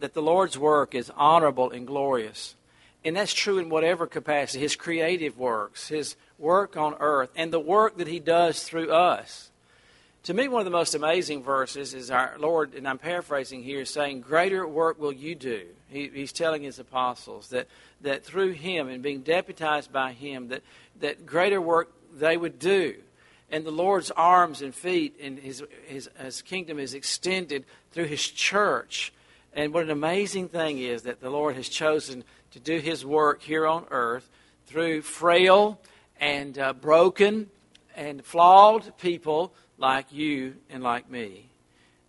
that 0.00 0.12
the 0.12 0.22
Lord's 0.22 0.58
work 0.58 0.94
is 0.94 1.10
honorable 1.16 1.70
and 1.70 1.86
glorious. 1.86 2.56
And 3.04 3.16
that's 3.16 3.34
true 3.34 3.58
in 3.58 3.68
whatever 3.68 4.06
capacity 4.06 4.60
His 4.60 4.76
creative 4.76 5.38
works, 5.38 5.88
His 5.88 6.16
work 6.38 6.76
on 6.76 6.94
earth, 7.00 7.30
and 7.36 7.52
the 7.52 7.60
work 7.60 7.98
that 7.98 8.08
He 8.08 8.18
does 8.18 8.62
through 8.62 8.92
us. 8.92 9.50
To 10.24 10.32
me, 10.32 10.48
one 10.48 10.60
of 10.60 10.64
the 10.64 10.70
most 10.70 10.94
amazing 10.94 11.42
verses 11.42 11.92
is 11.92 12.10
our 12.10 12.36
Lord, 12.38 12.72
and 12.74 12.88
I'm 12.88 12.96
paraphrasing 12.96 13.62
here, 13.62 13.84
saying, 13.84 14.22
Greater 14.22 14.66
work 14.66 14.98
will 14.98 15.12
you 15.12 15.34
do. 15.34 15.66
He, 15.90 16.08
he's 16.08 16.32
telling 16.32 16.62
his 16.62 16.78
apostles 16.78 17.48
that, 17.48 17.68
that 18.00 18.24
through 18.24 18.52
him 18.52 18.88
and 18.88 19.02
being 19.02 19.20
deputized 19.20 19.92
by 19.92 20.12
him, 20.12 20.48
that, 20.48 20.62
that 21.00 21.26
greater 21.26 21.60
work 21.60 21.92
they 22.14 22.38
would 22.38 22.58
do. 22.58 22.94
And 23.50 23.66
the 23.66 23.70
Lord's 23.70 24.10
arms 24.12 24.62
and 24.62 24.74
feet 24.74 25.16
and 25.20 25.38
his, 25.38 25.62
his, 25.86 26.08
his 26.18 26.40
kingdom 26.40 26.78
is 26.78 26.94
extended 26.94 27.66
through 27.92 28.06
his 28.06 28.26
church. 28.26 29.12
And 29.52 29.74
what 29.74 29.84
an 29.84 29.90
amazing 29.90 30.48
thing 30.48 30.78
is 30.78 31.02
that 31.02 31.20
the 31.20 31.30
Lord 31.30 31.54
has 31.54 31.68
chosen 31.68 32.24
to 32.54 32.60
do 32.60 32.78
His 32.78 33.04
work 33.04 33.42
here 33.42 33.66
on 33.66 33.84
earth 33.90 34.30
through 34.66 35.02
frail 35.02 35.80
and 36.20 36.56
uh, 36.56 36.72
broken 36.72 37.50
and 37.96 38.24
flawed 38.24 38.96
people 38.96 39.52
like 39.76 40.12
you 40.12 40.54
and 40.70 40.80
like 40.80 41.10
me. 41.10 41.50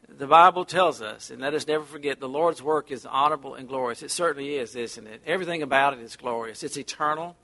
The 0.07 0.27
Bible 0.27 0.63
tells 0.63 1.01
us, 1.01 1.31
and 1.31 1.41
let 1.41 1.55
us 1.55 1.65
never 1.65 1.83
forget, 1.83 2.19
the 2.19 2.29
Lord's 2.29 2.61
work 2.61 2.91
is 2.91 3.07
honorable 3.07 3.55
and 3.55 3.67
glorious. 3.67 4.03
It 4.03 4.11
certainly 4.11 4.57
is, 4.57 4.75
isn't 4.75 5.07
it? 5.07 5.23
Everything 5.25 5.63
about 5.63 5.93
it 5.93 5.99
is 5.99 6.15
glorious. 6.15 6.61
It's 6.61 6.77
eternal. 6.77 7.35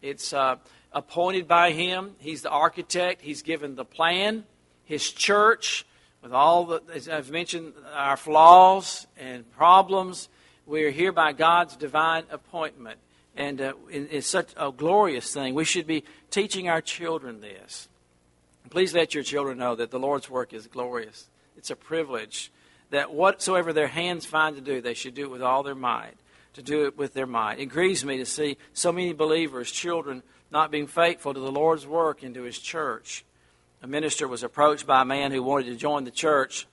It's 0.00 0.32
uh, 0.32 0.56
appointed 0.92 1.48
by 1.48 1.72
Him. 1.72 2.14
He's 2.20 2.42
the 2.42 2.50
architect. 2.50 3.20
He's 3.20 3.42
given 3.42 3.74
the 3.74 3.84
plan. 3.84 4.44
His 4.84 5.10
church, 5.10 5.84
with 6.22 6.32
all 6.32 6.66
the, 6.66 6.82
as 6.94 7.08
I've 7.08 7.32
mentioned, 7.32 7.72
our 7.92 8.16
flaws 8.16 9.08
and 9.18 9.50
problems, 9.50 10.28
we 10.66 10.84
are 10.84 10.90
here 10.90 11.12
by 11.12 11.32
God's 11.32 11.76
divine 11.76 12.24
appointment. 12.30 12.98
And 13.36 13.60
uh, 13.60 13.72
it's 13.90 14.28
such 14.28 14.52
a 14.56 14.70
glorious 14.70 15.32
thing. 15.32 15.54
We 15.54 15.64
should 15.64 15.86
be 15.86 16.04
teaching 16.30 16.68
our 16.68 16.80
children 16.80 17.40
this. 17.40 17.88
Please 18.70 18.94
let 18.94 19.14
your 19.14 19.24
children 19.24 19.58
know 19.58 19.74
that 19.74 19.90
the 19.90 19.98
Lord's 19.98 20.30
work 20.30 20.52
is 20.52 20.66
glorious. 20.66 21.26
It's 21.56 21.70
a 21.70 21.76
privilege 21.76 22.50
that 22.90 23.12
whatsoever 23.12 23.72
their 23.72 23.88
hands 23.88 24.24
find 24.24 24.56
to 24.56 24.62
do, 24.62 24.80
they 24.80 24.94
should 24.94 25.14
do 25.14 25.24
it 25.24 25.30
with 25.30 25.42
all 25.42 25.62
their 25.62 25.74
might, 25.74 26.14
to 26.54 26.62
do 26.62 26.86
it 26.86 26.96
with 26.96 27.12
their 27.12 27.26
might. 27.26 27.58
It 27.58 27.66
grieves 27.66 28.04
me 28.04 28.18
to 28.18 28.26
see 28.26 28.56
so 28.72 28.92
many 28.92 29.12
believers, 29.12 29.70
children, 29.70 30.22
not 30.50 30.70
being 30.70 30.86
faithful 30.86 31.34
to 31.34 31.40
the 31.40 31.50
Lord's 31.50 31.86
work 31.86 32.22
and 32.22 32.34
to 32.34 32.42
His 32.42 32.58
church. 32.58 33.24
A 33.82 33.86
minister 33.86 34.28
was 34.28 34.42
approached 34.42 34.86
by 34.86 35.02
a 35.02 35.04
man 35.04 35.32
who 35.32 35.42
wanted 35.42 35.66
to 35.66 35.76
join 35.76 36.04
the 36.04 36.10
church, 36.10 36.66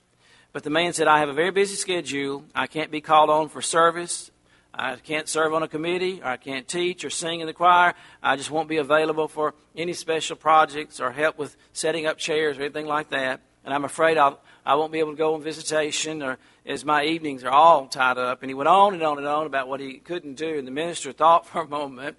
but 0.53 0.63
the 0.63 0.69
man 0.69 0.93
said, 0.93 1.07
I 1.07 1.19
have 1.19 1.29
a 1.29 1.33
very 1.33 1.51
busy 1.51 1.75
schedule. 1.75 2.43
I 2.53 2.67
can't 2.67 2.91
be 2.91 2.99
called 2.99 3.29
on 3.29 3.47
for 3.47 3.61
service. 3.61 4.31
I 4.73 4.95
can't 4.95 5.27
serve 5.27 5.53
on 5.53 5.63
a 5.63 5.67
committee, 5.67 6.21
or 6.21 6.27
I 6.27 6.37
can't 6.37 6.67
teach 6.67 7.03
or 7.03 7.09
sing 7.09 7.41
in 7.41 7.47
the 7.47 7.53
choir. 7.53 7.93
I 8.23 8.35
just 8.35 8.51
won't 8.51 8.69
be 8.69 8.77
available 8.77 9.27
for 9.27 9.53
any 9.75 9.93
special 9.93 10.35
projects 10.35 10.99
or 10.99 11.11
help 11.11 11.37
with 11.37 11.57
setting 11.73 12.05
up 12.05 12.17
chairs 12.17 12.57
or 12.57 12.61
anything 12.61 12.85
like 12.85 13.09
that. 13.09 13.41
And 13.63 13.73
I'm 13.73 13.85
afraid 13.85 14.17
I'll, 14.17 14.39
I 14.65 14.75
won't 14.75 14.91
be 14.91 14.99
able 14.99 15.11
to 15.11 15.17
go 15.17 15.35
on 15.35 15.41
visitation, 15.41 16.23
or 16.23 16.37
as 16.65 16.83
my 16.85 17.03
evenings 17.03 17.43
are 17.43 17.51
all 17.51 17.87
tied 17.87 18.17
up. 18.17 18.41
And 18.43 18.49
he 18.49 18.53
went 18.53 18.69
on 18.69 18.93
and 18.93 19.03
on 19.03 19.17
and 19.17 19.27
on 19.27 19.45
about 19.45 19.67
what 19.67 19.79
he 19.79 19.95
couldn't 19.95 20.35
do. 20.35 20.57
And 20.57 20.65
the 20.65 20.71
minister 20.71 21.11
thought 21.11 21.45
for 21.47 21.61
a 21.61 21.67
moment 21.67 22.17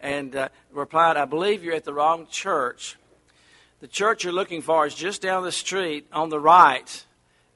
and 0.00 0.36
uh, 0.36 0.48
replied, 0.72 1.16
I 1.16 1.24
believe 1.24 1.64
you're 1.64 1.74
at 1.74 1.84
the 1.84 1.94
wrong 1.94 2.26
church. 2.30 2.96
The 3.80 3.88
church 3.88 4.24
you're 4.24 4.32
looking 4.32 4.62
for 4.62 4.86
is 4.86 4.94
just 4.94 5.22
down 5.22 5.42
the 5.42 5.52
street 5.52 6.06
on 6.12 6.28
the 6.28 6.40
right 6.40 7.04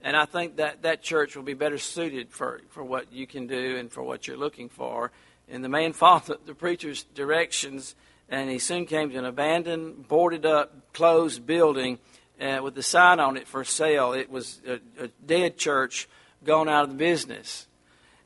and 0.02 0.17
I 0.17 0.25
think 0.26 0.57
that 0.57 0.83
that 0.83 1.02
church 1.02 1.35
will 1.35 1.43
be 1.43 1.55
better 1.55 1.78
suited 1.78 2.31
for, 2.31 2.61
for 2.69 2.85
what 2.85 3.12
you 3.12 3.26
can 3.26 3.47
do 3.47 3.76
and 3.76 3.90
for 3.90 4.02
what 4.02 4.26
you're 4.28 4.37
looking 4.37 4.69
for. 4.69 5.11
And 5.49 5.64
the 5.64 5.69
man 5.69 5.93
followed 5.95 6.47
the, 6.47 6.55
preacher's 6.55 7.02
directions, 7.14 7.95
and 8.28 8.49
he 8.49 8.59
soon 8.59 8.87
came 8.87 9.11
to 9.11 9.19
an 9.19 9.25
abandoned, 9.25 10.07
boarded 10.09 10.47
up, 10.47 10.93
closed 10.93 11.47
building 11.47 11.99
uh, 12.40 12.61
with 12.62 12.78
a 12.78 12.83
sign 12.83 13.19
on 13.19 13.37
it 13.37 13.49
for 13.49 13.64
sale. 13.64 14.12
It 14.12 14.31
was 14.31 14.61
a, 14.67 14.81
a 15.02 15.09
dead 15.26 15.57
church 15.57 16.09
gone 16.45 16.69
out 16.69 16.85
of 16.85 16.90
the 16.90 16.97
business. 16.97 17.67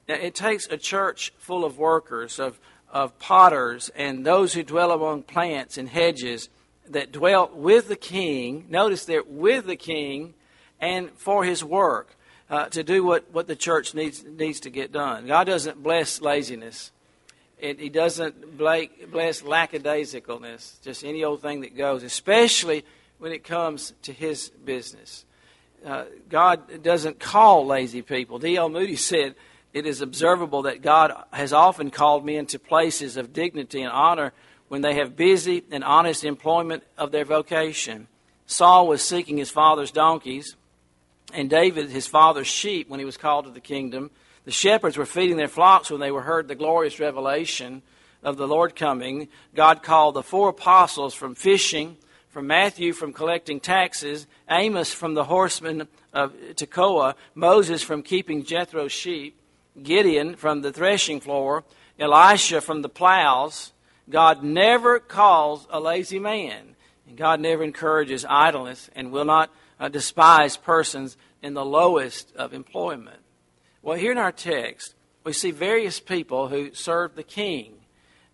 Now, 0.09 0.17
it 0.17 0.35
takes 0.35 0.67
a 0.67 0.76
church 0.76 1.33
full 1.38 1.64
of 1.64 1.79
workers, 1.79 2.38
of, 2.38 2.61
of 2.91 3.19
potters, 3.19 3.91
and 3.95 4.26
those 4.26 4.52
who 4.52 4.62
dwell 4.62 4.91
among 4.91 5.23
plants 5.23 5.79
and 5.79 5.88
hedges 5.88 6.50
that 6.88 7.12
dwelt 7.12 7.55
with 7.55 7.88
the 7.88 7.97
king. 7.97 8.67
Notice 8.69 9.07
there, 9.07 9.23
with 9.26 9.67
the 9.67 9.76
king 9.76 10.35
and 10.83 11.11
for 11.12 11.45
his 11.45 11.65
work 11.65 12.17
uh, 12.51 12.67
to 12.67 12.83
do 12.83 13.03
what, 13.03 13.33
what 13.33 13.47
the 13.47 13.57
church 13.57 13.95
needs, 13.95 14.23
needs 14.25 14.61
to 14.61 14.71
get 14.71 14.93
done. 14.93 15.27
God 15.27 15.45
doesn't 15.45 15.83
bless 15.83 16.21
laziness. 16.21 16.91
It, 17.59 17.79
he 17.79 17.89
doesn't 17.89 18.59
bless 18.59 19.43
lackadaisicalness, 19.43 20.83
just 20.83 21.05
any 21.05 21.23
old 21.23 21.41
thing 21.41 21.61
that 21.61 21.77
goes, 21.77 22.03
especially 22.03 22.85
when 23.19 23.31
it 23.31 23.45
comes 23.45 23.95
to 24.03 24.12
his 24.12 24.49
business. 24.49 25.25
Uh, 25.87 26.05
God 26.29 26.83
doesn't 26.83 27.21
call 27.21 27.65
lazy 27.65 28.03
people. 28.03 28.41
D.L. 28.41 28.69
Moody 28.69 28.97
said, 28.97 29.37
It 29.73 29.87
is 29.87 30.01
observable 30.01 30.62
that 30.62 30.83
God 30.83 31.12
has 31.33 31.53
often 31.53 31.93
called 31.93 32.27
men 32.27 32.47
to 32.47 32.59
places 32.59 33.17
of 33.17 33.33
dignity 33.33 33.83
and 33.83 33.93
honor 33.93 34.33
when 34.67 34.83
they 34.83 34.95
have 34.95 35.17
busy 35.17 35.62
and 35.71 35.85
honest 35.85 36.25
employment 36.25 36.83
of 36.99 37.12
their 37.12 37.25
vocation. 37.25 38.09
Saul 38.47 38.89
was 38.89 39.03
seeking 39.03 39.37
his 39.37 39.51
father's 39.51 39.93
donkeys 39.93 40.57
and 41.33 41.49
David, 41.49 41.91
his 41.91 42.07
father's 42.07 42.47
sheep, 42.47 42.89
when 42.89 43.01
he 43.01 43.07
was 43.07 43.17
called 43.17 43.47
to 43.47 43.51
the 43.51 43.61
kingdom. 43.61 44.11
The 44.45 44.51
shepherds 44.51 44.97
were 44.97 45.07
feeding 45.07 45.37
their 45.37 45.49
flocks 45.49 45.91
when 45.91 46.01
they 46.01 46.11
were 46.11 46.23
heard 46.23 46.49
the 46.49 46.55
glorious 46.55 46.99
revelation 46.99 47.83
of 48.23 48.37
the 48.37 48.49
Lord 48.49 48.77
coming. 48.77 49.29
God 49.55 49.83
called 49.83 50.15
the 50.15 50.23
four 50.23 50.49
apostles 50.49 51.15
from 51.15 51.35
fishing, 51.35 51.97
from 52.29 52.47
Matthew 52.47 52.93
from 52.93 53.12
collecting 53.12 53.61
taxes, 53.61 54.27
Amos 54.49 54.93
from 54.93 55.15
the 55.15 55.25
horsemen 55.25 55.87
of 56.12 56.33
Tekoa, 56.55 57.15
Moses 57.35 57.83
from 57.83 58.03
keeping 58.03 58.45
Jethro's 58.45 58.93
sheep, 58.93 59.39
Gideon 59.81 60.37
from 60.37 60.62
the 60.62 60.73
threshing 60.73 61.21
floor, 61.21 61.65
Elisha 61.99 62.61
from 62.61 62.83
the 62.83 62.89
plows. 62.89 63.73
God 64.09 64.43
never 64.43 64.99
calls 64.99 65.67
a 65.71 65.79
lazy 65.79 66.19
man, 66.19 66.75
and 67.07 67.17
God 67.17 67.39
never 67.39 67.62
encourages 67.62 68.25
idleness 68.29 68.91
and 68.95 69.12
will 69.12 69.25
not 69.25 69.51
uh, 69.83 69.89
despise 69.89 70.57
persons 70.57 71.17
in 71.43 71.55
the 71.55 71.65
lowest 71.65 72.33
of 72.37 72.55
employment. 72.55 73.19
Well, 73.83 73.99
here 73.99 74.12
in 74.12 74.19
our 74.19 74.31
text, 74.31 74.95
we 75.25 75.33
see 75.33 75.51
various 75.51 75.99
people 75.99 76.47
who 76.47 76.73
serve 76.73 77.17
the 77.17 77.25
king. 77.25 77.75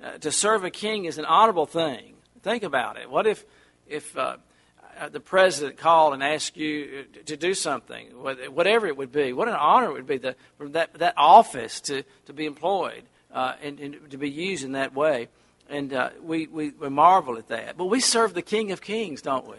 Uh, 0.05 0.19
to 0.19 0.31
serve 0.31 0.64
a 0.64 0.71
king 0.71 1.07
is 1.07 1.17
an 1.17 1.25
honorable 1.25 1.64
thing. 1.64 2.17
Think 2.43 2.64
about 2.64 2.99
it. 2.99 3.11
What 3.11 3.26
if, 3.26 3.47
if 3.87 4.17
uh, 4.17 4.37
uh 5.00 5.09
the 5.09 5.21
president 5.21 5.78
called 5.78 6.12
and 6.12 6.23
asked 6.23 6.59
you 6.59 7.07
to 7.25 7.37
do 7.38 7.55
something, 7.55 8.09
whatever 8.09 8.87
it 8.87 8.99
would 8.99 9.11
be? 9.11 9.33
What 9.33 9.49
an 9.49 9.55
honor 9.55 9.88
it 9.88 9.95
would 9.95 10.07
be 10.07 10.19
to, 10.19 10.37
for 10.59 10.69
that, 10.69 10.93
that 10.99 11.14
office 11.17 11.81
to, 11.83 12.02
to 12.26 12.35
be 12.35 12.45
employed 12.45 13.05
uh, 13.33 13.55
and, 13.62 13.81
and, 13.81 14.11
to 14.11 14.19
be 14.19 14.31
used 14.31 14.64
in 14.64 14.73
that 14.73 14.95
way. 14.95 15.28
And 15.71 15.95
uh, 15.95 16.11
we, 16.23 16.47
we, 16.47 16.71
we 16.73 16.90
marvel 16.90 17.38
at 17.38 17.49
that. 17.49 17.78
But 17.78 17.87
we 17.87 18.00
serve 18.00 18.35
the 18.35 18.43
King 18.43 18.71
of 18.71 18.83
Kings, 18.83 19.23
don't 19.23 19.49
we? 19.49 19.57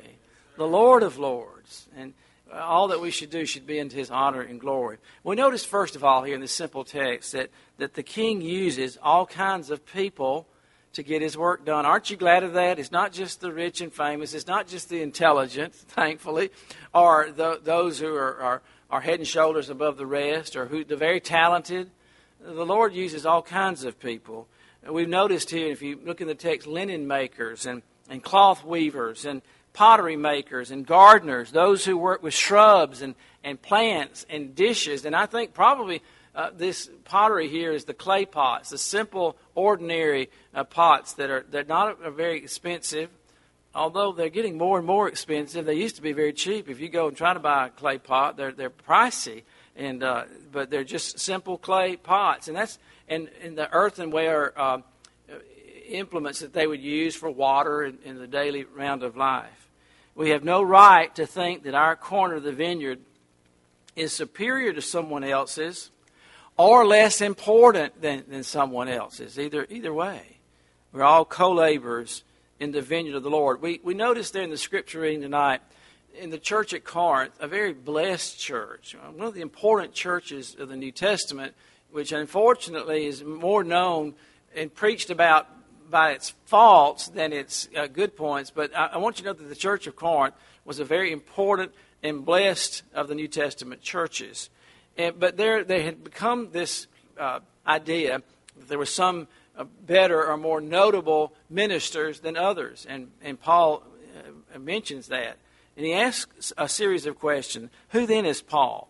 The 0.55 0.67
Lord 0.67 1.01
of 1.01 1.17
Lords 1.17 1.58
and 1.95 2.13
all 2.53 2.87
that 2.87 2.99
we 2.99 3.11
should 3.11 3.29
do 3.29 3.45
should 3.45 3.67
be 3.67 3.79
into 3.79 3.95
his 3.95 4.09
honor 4.09 4.41
and 4.41 4.59
glory. 4.59 4.97
We 5.23 5.35
notice, 5.35 5.63
first 5.63 5.95
of 5.95 6.03
all, 6.03 6.23
here 6.23 6.35
in 6.35 6.41
this 6.41 6.51
simple 6.51 6.83
text, 6.83 7.33
that, 7.33 7.49
that 7.77 7.93
the 7.93 8.03
king 8.03 8.41
uses 8.41 8.97
all 9.01 9.25
kinds 9.25 9.69
of 9.69 9.85
people 9.85 10.47
to 10.93 11.03
get 11.03 11.21
his 11.21 11.37
work 11.37 11.65
done. 11.65 11.85
Aren't 11.85 12.09
you 12.09 12.17
glad 12.17 12.43
of 12.43 12.53
that? 12.53 12.79
It's 12.79 12.91
not 12.91 13.11
just 13.11 13.41
the 13.41 13.51
rich 13.51 13.81
and 13.81 13.93
famous, 13.93 14.33
it's 14.33 14.47
not 14.47 14.67
just 14.67 14.89
the 14.89 15.01
intelligent, 15.01 15.75
thankfully, 15.75 16.49
or 16.93 17.31
the, 17.35 17.59
those 17.63 17.99
who 17.99 18.15
are, 18.15 18.37
are, 18.37 18.61
are 18.89 19.01
head 19.01 19.19
and 19.19 19.27
shoulders 19.27 19.69
above 19.69 19.97
the 19.97 20.07
rest, 20.07 20.55
or 20.55 20.65
who 20.65 20.83
the 20.83 20.97
very 20.97 21.19
talented. 21.19 21.91
The 22.41 22.65
Lord 22.65 22.93
uses 22.93 23.25
all 23.25 23.41
kinds 23.41 23.83
of 23.83 23.99
people. 23.99 24.47
We've 24.89 25.09
noticed 25.09 25.51
here, 25.51 25.71
if 25.71 25.81
you 25.81 25.99
look 26.03 26.21
in 26.21 26.27
the 26.27 26.35
text, 26.35 26.65
linen 26.65 27.05
makers 27.05 27.65
and, 27.65 27.83
and 28.09 28.23
cloth 28.23 28.63
weavers 28.63 29.25
and 29.25 29.41
pottery 29.73 30.15
makers 30.15 30.71
and 30.71 30.85
gardeners, 30.85 31.51
those 31.51 31.85
who 31.85 31.97
work 31.97 32.23
with 32.23 32.33
shrubs 32.33 33.01
and, 33.01 33.15
and 33.43 33.61
plants 33.61 34.25
and 34.29 34.55
dishes. 34.55 35.05
And 35.05 35.15
I 35.15 35.25
think 35.25 35.53
probably 35.53 36.01
uh, 36.35 36.51
this 36.55 36.89
pottery 37.05 37.47
here 37.47 37.71
is 37.71 37.85
the 37.85 37.93
clay 37.93 38.25
pots, 38.25 38.69
the 38.69 38.77
simple, 38.77 39.37
ordinary 39.55 40.29
uh, 40.53 40.63
pots 40.63 41.13
that 41.13 41.29
are 41.29 41.45
they're 41.49 41.63
not 41.63 42.03
are 42.03 42.11
very 42.11 42.37
expensive. 42.37 43.09
Although 43.75 44.13
they're 44.13 44.29
getting 44.29 44.57
more 44.57 44.77
and 44.77 44.87
more 44.87 45.07
expensive, 45.07 45.65
they 45.65 45.75
used 45.75 45.95
to 45.97 46.01
be 46.01 46.13
very 46.13 46.33
cheap. 46.33 46.69
If 46.69 46.79
you 46.79 46.89
go 46.89 47.07
and 47.07 47.15
try 47.15 47.33
to 47.33 47.39
buy 47.39 47.67
a 47.67 47.69
clay 47.69 47.97
pot, 47.97 48.37
they're 48.37 48.51
they're 48.51 48.69
pricey, 48.69 49.43
and 49.75 50.03
uh, 50.03 50.23
but 50.51 50.69
they're 50.69 50.83
just 50.83 51.19
simple 51.19 51.57
clay 51.57 51.95
pots, 51.95 52.47
and 52.47 52.57
that's 52.57 52.79
and, 53.07 53.29
and 53.41 53.57
the 53.57 53.71
earthenware 53.71 54.53
uh, 54.59 54.81
implements 55.89 56.39
that 56.39 56.53
they 56.53 56.67
would 56.67 56.81
use 56.81 57.15
for 57.15 57.29
water 57.29 57.83
in, 57.83 57.97
in 58.05 58.17
the 58.17 58.27
daily 58.27 58.63
round 58.63 59.03
of 59.03 59.17
life. 59.17 59.58
We 60.19 60.31
have 60.31 60.43
no 60.43 60.61
right 60.61 61.15
to 61.15 61.25
think 61.25 61.63
that 61.63 61.75
our 61.75 61.95
corner 61.95 62.35
of 62.35 62.43
the 62.43 62.51
vineyard 62.51 62.99
is 63.95 64.11
superior 64.11 64.73
to 64.73 64.81
someone 64.81 65.23
else's 65.23 65.91
or 66.57 66.85
less 66.85 67.21
important 67.21 68.01
than, 68.01 68.25
than 68.27 68.43
someone 68.43 68.89
else's. 68.89 69.39
Either, 69.39 69.65
either 69.69 69.93
way, 69.93 70.39
we're 70.91 71.03
all 71.03 71.23
co 71.23 71.53
laborers 71.53 72.25
in 72.59 72.73
the 72.73 72.81
vineyard 72.81 73.15
of 73.15 73.23
the 73.23 73.29
Lord. 73.29 73.61
We, 73.61 73.79
we 73.81 73.93
notice 73.93 74.31
there 74.31 74.43
in 74.43 74.49
the 74.49 74.57
scripture 74.57 74.99
reading 74.99 75.21
tonight, 75.21 75.61
in 76.19 76.31
the 76.31 76.37
church 76.37 76.73
at 76.73 76.83
Corinth, 76.83 77.35
a 77.39 77.47
very 77.47 77.71
blessed 77.71 78.37
church, 78.37 78.97
one 79.15 79.25
of 79.25 79.33
the 79.33 79.39
important 79.39 79.93
churches 79.93 80.53
of 80.59 80.67
the 80.67 80.75
New 80.75 80.91
Testament, 80.91 81.55
which 81.91 82.11
unfortunately 82.11 83.05
is 83.05 83.23
more 83.23 83.63
known 83.63 84.15
and 84.53 84.75
preached 84.75 85.11
about 85.11 85.47
by 85.89 86.11
its 86.11 86.33
faults 86.45 87.07
than 87.07 87.33
its 87.33 87.67
uh, 87.75 87.87
good 87.87 88.15
points. 88.15 88.51
But 88.51 88.75
I, 88.75 88.87
I, 88.93 88.97
want 88.97 89.19
you 89.19 89.23
to 89.23 89.29
know 89.29 89.33
that 89.33 89.49
the 89.49 89.55
Church 89.55 89.87
of 89.87 89.95
Corinth 89.95 90.35
was 90.65 90.79
a 90.79 90.85
very 90.85 91.11
important 91.11 91.71
and 92.03 92.25
blessed 92.25 92.83
of 92.93 93.07
the 93.07 93.15
New 93.15 93.27
Testament 93.27 93.81
churches. 93.81 94.49
And, 94.97 95.19
but 95.19 95.37
there, 95.37 95.63
they 95.63 95.83
had 95.83 96.03
become 96.03 96.51
this 96.51 96.87
uh, 97.17 97.39
idea 97.67 98.21
that 98.57 98.67
there 98.67 98.77
were 98.77 98.85
some 98.85 99.27
uh, 99.57 99.65
better 99.85 100.25
or 100.25 100.37
more 100.37 100.61
notable 100.61 101.33
ministers 101.49 102.21
than 102.21 102.37
others. 102.37 102.85
And, 102.87 103.11
and 103.21 103.39
Paul 103.39 103.83
uh, 104.55 104.59
mentions 104.59 105.07
that. 105.07 105.37
And 105.75 105.85
he 105.85 105.93
asks 105.93 106.51
a 106.57 106.67
series 106.67 107.05
of 107.05 107.17
questions. 107.17 107.69
Who 107.89 108.05
then 108.05 108.25
is 108.25 108.41
Paul? 108.41 108.89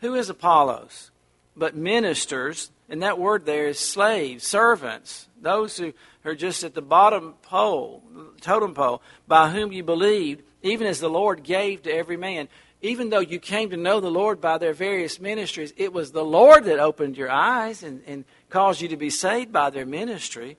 Who 0.00 0.14
is 0.14 0.28
Apollos? 0.28 1.10
But 1.56 1.76
ministers, 1.76 2.70
and 2.88 3.02
that 3.02 3.18
word 3.18 3.44
there 3.44 3.66
is 3.66 3.78
slaves, 3.78 4.44
servants, 4.44 5.28
those 5.40 5.76
who 5.76 5.92
are 6.28 6.36
just 6.36 6.62
at 6.64 6.74
the 6.74 6.82
bottom 6.82 7.34
pole, 7.42 8.02
totem 8.40 8.74
pole, 8.74 9.02
by 9.26 9.50
whom 9.50 9.72
you 9.72 9.82
believed, 9.82 10.42
even 10.62 10.86
as 10.86 11.00
the 11.00 11.10
Lord 11.10 11.42
gave 11.42 11.82
to 11.82 11.92
every 11.92 12.16
man. 12.16 12.48
Even 12.80 13.10
though 13.10 13.18
you 13.18 13.40
came 13.40 13.70
to 13.70 13.76
know 13.76 13.98
the 13.98 14.10
Lord 14.10 14.40
by 14.40 14.58
their 14.58 14.72
various 14.72 15.18
ministries, 15.18 15.72
it 15.76 15.92
was 15.92 16.12
the 16.12 16.24
Lord 16.24 16.64
that 16.64 16.78
opened 16.78 17.16
your 17.16 17.30
eyes 17.30 17.82
and, 17.82 18.02
and 18.06 18.24
caused 18.50 18.80
you 18.80 18.88
to 18.88 18.96
be 18.96 19.10
saved 19.10 19.52
by 19.52 19.70
their 19.70 19.86
ministry. 19.86 20.56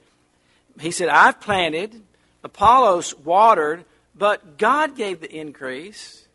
He 0.80 0.92
said, 0.92 1.08
I've 1.08 1.40
planted, 1.40 2.02
Apollos 2.44 3.18
watered, 3.18 3.86
but 4.16 4.58
God 4.58 4.98
gave 4.98 5.22
the 5.22 5.34
increase. 5.34 6.28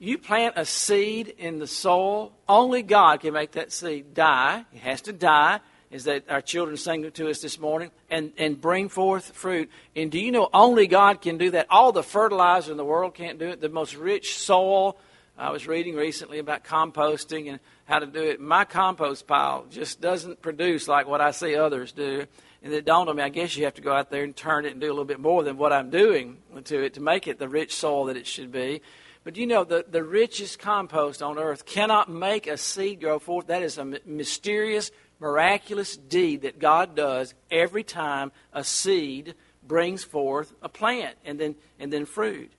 You 0.00 0.18
plant 0.18 0.54
a 0.56 0.64
seed 0.64 1.34
in 1.38 1.58
the 1.58 1.66
soil, 1.66 2.32
only 2.48 2.82
God 2.82 3.20
can 3.20 3.32
make 3.32 3.52
that 3.52 3.72
seed 3.72 4.14
die. 4.14 4.64
It 4.72 4.80
has 4.80 5.02
to 5.02 5.12
die, 5.12 5.60
as 5.90 6.04
that 6.04 6.24
our 6.28 6.42
children 6.42 6.76
sang 6.76 7.10
to 7.10 7.30
us 7.30 7.40
this 7.40 7.58
morning, 7.58 7.90
and, 8.10 8.32
and 8.36 8.60
bring 8.60 8.88
forth 8.88 9.32
fruit. 9.32 9.70
And 9.96 10.10
do 10.10 10.18
you 10.18 10.30
know 10.30 10.48
only 10.52 10.86
God 10.86 11.20
can 11.20 11.38
do 11.38 11.50
that? 11.52 11.66
All 11.70 11.92
the 11.92 12.02
fertilizer 12.02 12.70
in 12.70 12.76
the 12.76 12.84
world 12.84 13.14
can't 13.14 13.38
do 13.38 13.48
it. 13.48 13.60
The 13.60 13.68
most 13.68 13.94
rich 13.94 14.36
soil. 14.36 14.98
I 15.38 15.50
was 15.50 15.66
reading 15.66 15.94
recently 15.94 16.40
about 16.40 16.64
composting 16.64 17.48
and 17.48 17.60
how 17.84 18.00
to 18.00 18.06
do 18.06 18.22
it. 18.22 18.40
My 18.40 18.64
compost 18.64 19.26
pile 19.26 19.66
just 19.70 20.00
doesn't 20.00 20.42
produce 20.42 20.88
like 20.88 21.06
what 21.06 21.20
I 21.20 21.30
see 21.30 21.54
others 21.54 21.92
do. 21.92 22.26
And 22.62 22.72
it 22.72 22.84
dawned 22.84 23.08
on 23.08 23.16
me, 23.16 23.22
I 23.22 23.28
guess 23.28 23.56
you 23.56 23.64
have 23.64 23.74
to 23.74 23.82
go 23.82 23.92
out 23.92 24.10
there 24.10 24.24
and 24.24 24.34
turn 24.34 24.64
it 24.64 24.72
and 24.72 24.80
do 24.80 24.88
a 24.88 24.90
little 24.90 25.04
bit 25.04 25.20
more 25.20 25.44
than 25.44 25.56
what 25.56 25.72
I'm 25.72 25.90
doing 25.90 26.38
to 26.64 26.82
it 26.82 26.94
to 26.94 27.00
make 27.00 27.28
it 27.28 27.38
the 27.38 27.48
rich 27.48 27.74
soil 27.74 28.06
that 28.06 28.16
it 28.16 28.26
should 28.26 28.50
be. 28.50 28.82
But 29.22 29.36
you 29.36 29.46
know, 29.46 29.62
the, 29.62 29.84
the 29.88 30.02
richest 30.02 30.58
compost 30.58 31.22
on 31.22 31.38
earth 31.38 31.66
cannot 31.66 32.10
make 32.10 32.46
a 32.46 32.56
seed 32.56 33.00
grow 33.00 33.18
forth. 33.18 33.46
That 33.46 33.62
is 33.62 33.78
a 33.78 33.84
mysterious, 33.84 34.90
miraculous 35.20 35.96
deed 35.96 36.42
that 36.42 36.58
God 36.58 36.94
does 36.94 37.34
every 37.50 37.82
time 37.82 38.32
a 38.52 38.64
seed 38.64 39.34
brings 39.66 40.04
forth 40.04 40.52
a 40.62 40.68
plant 40.68 41.16
and 41.24 41.38
then, 41.38 41.54
and 41.78 41.92
then 41.92 42.06
fruit. 42.06 42.50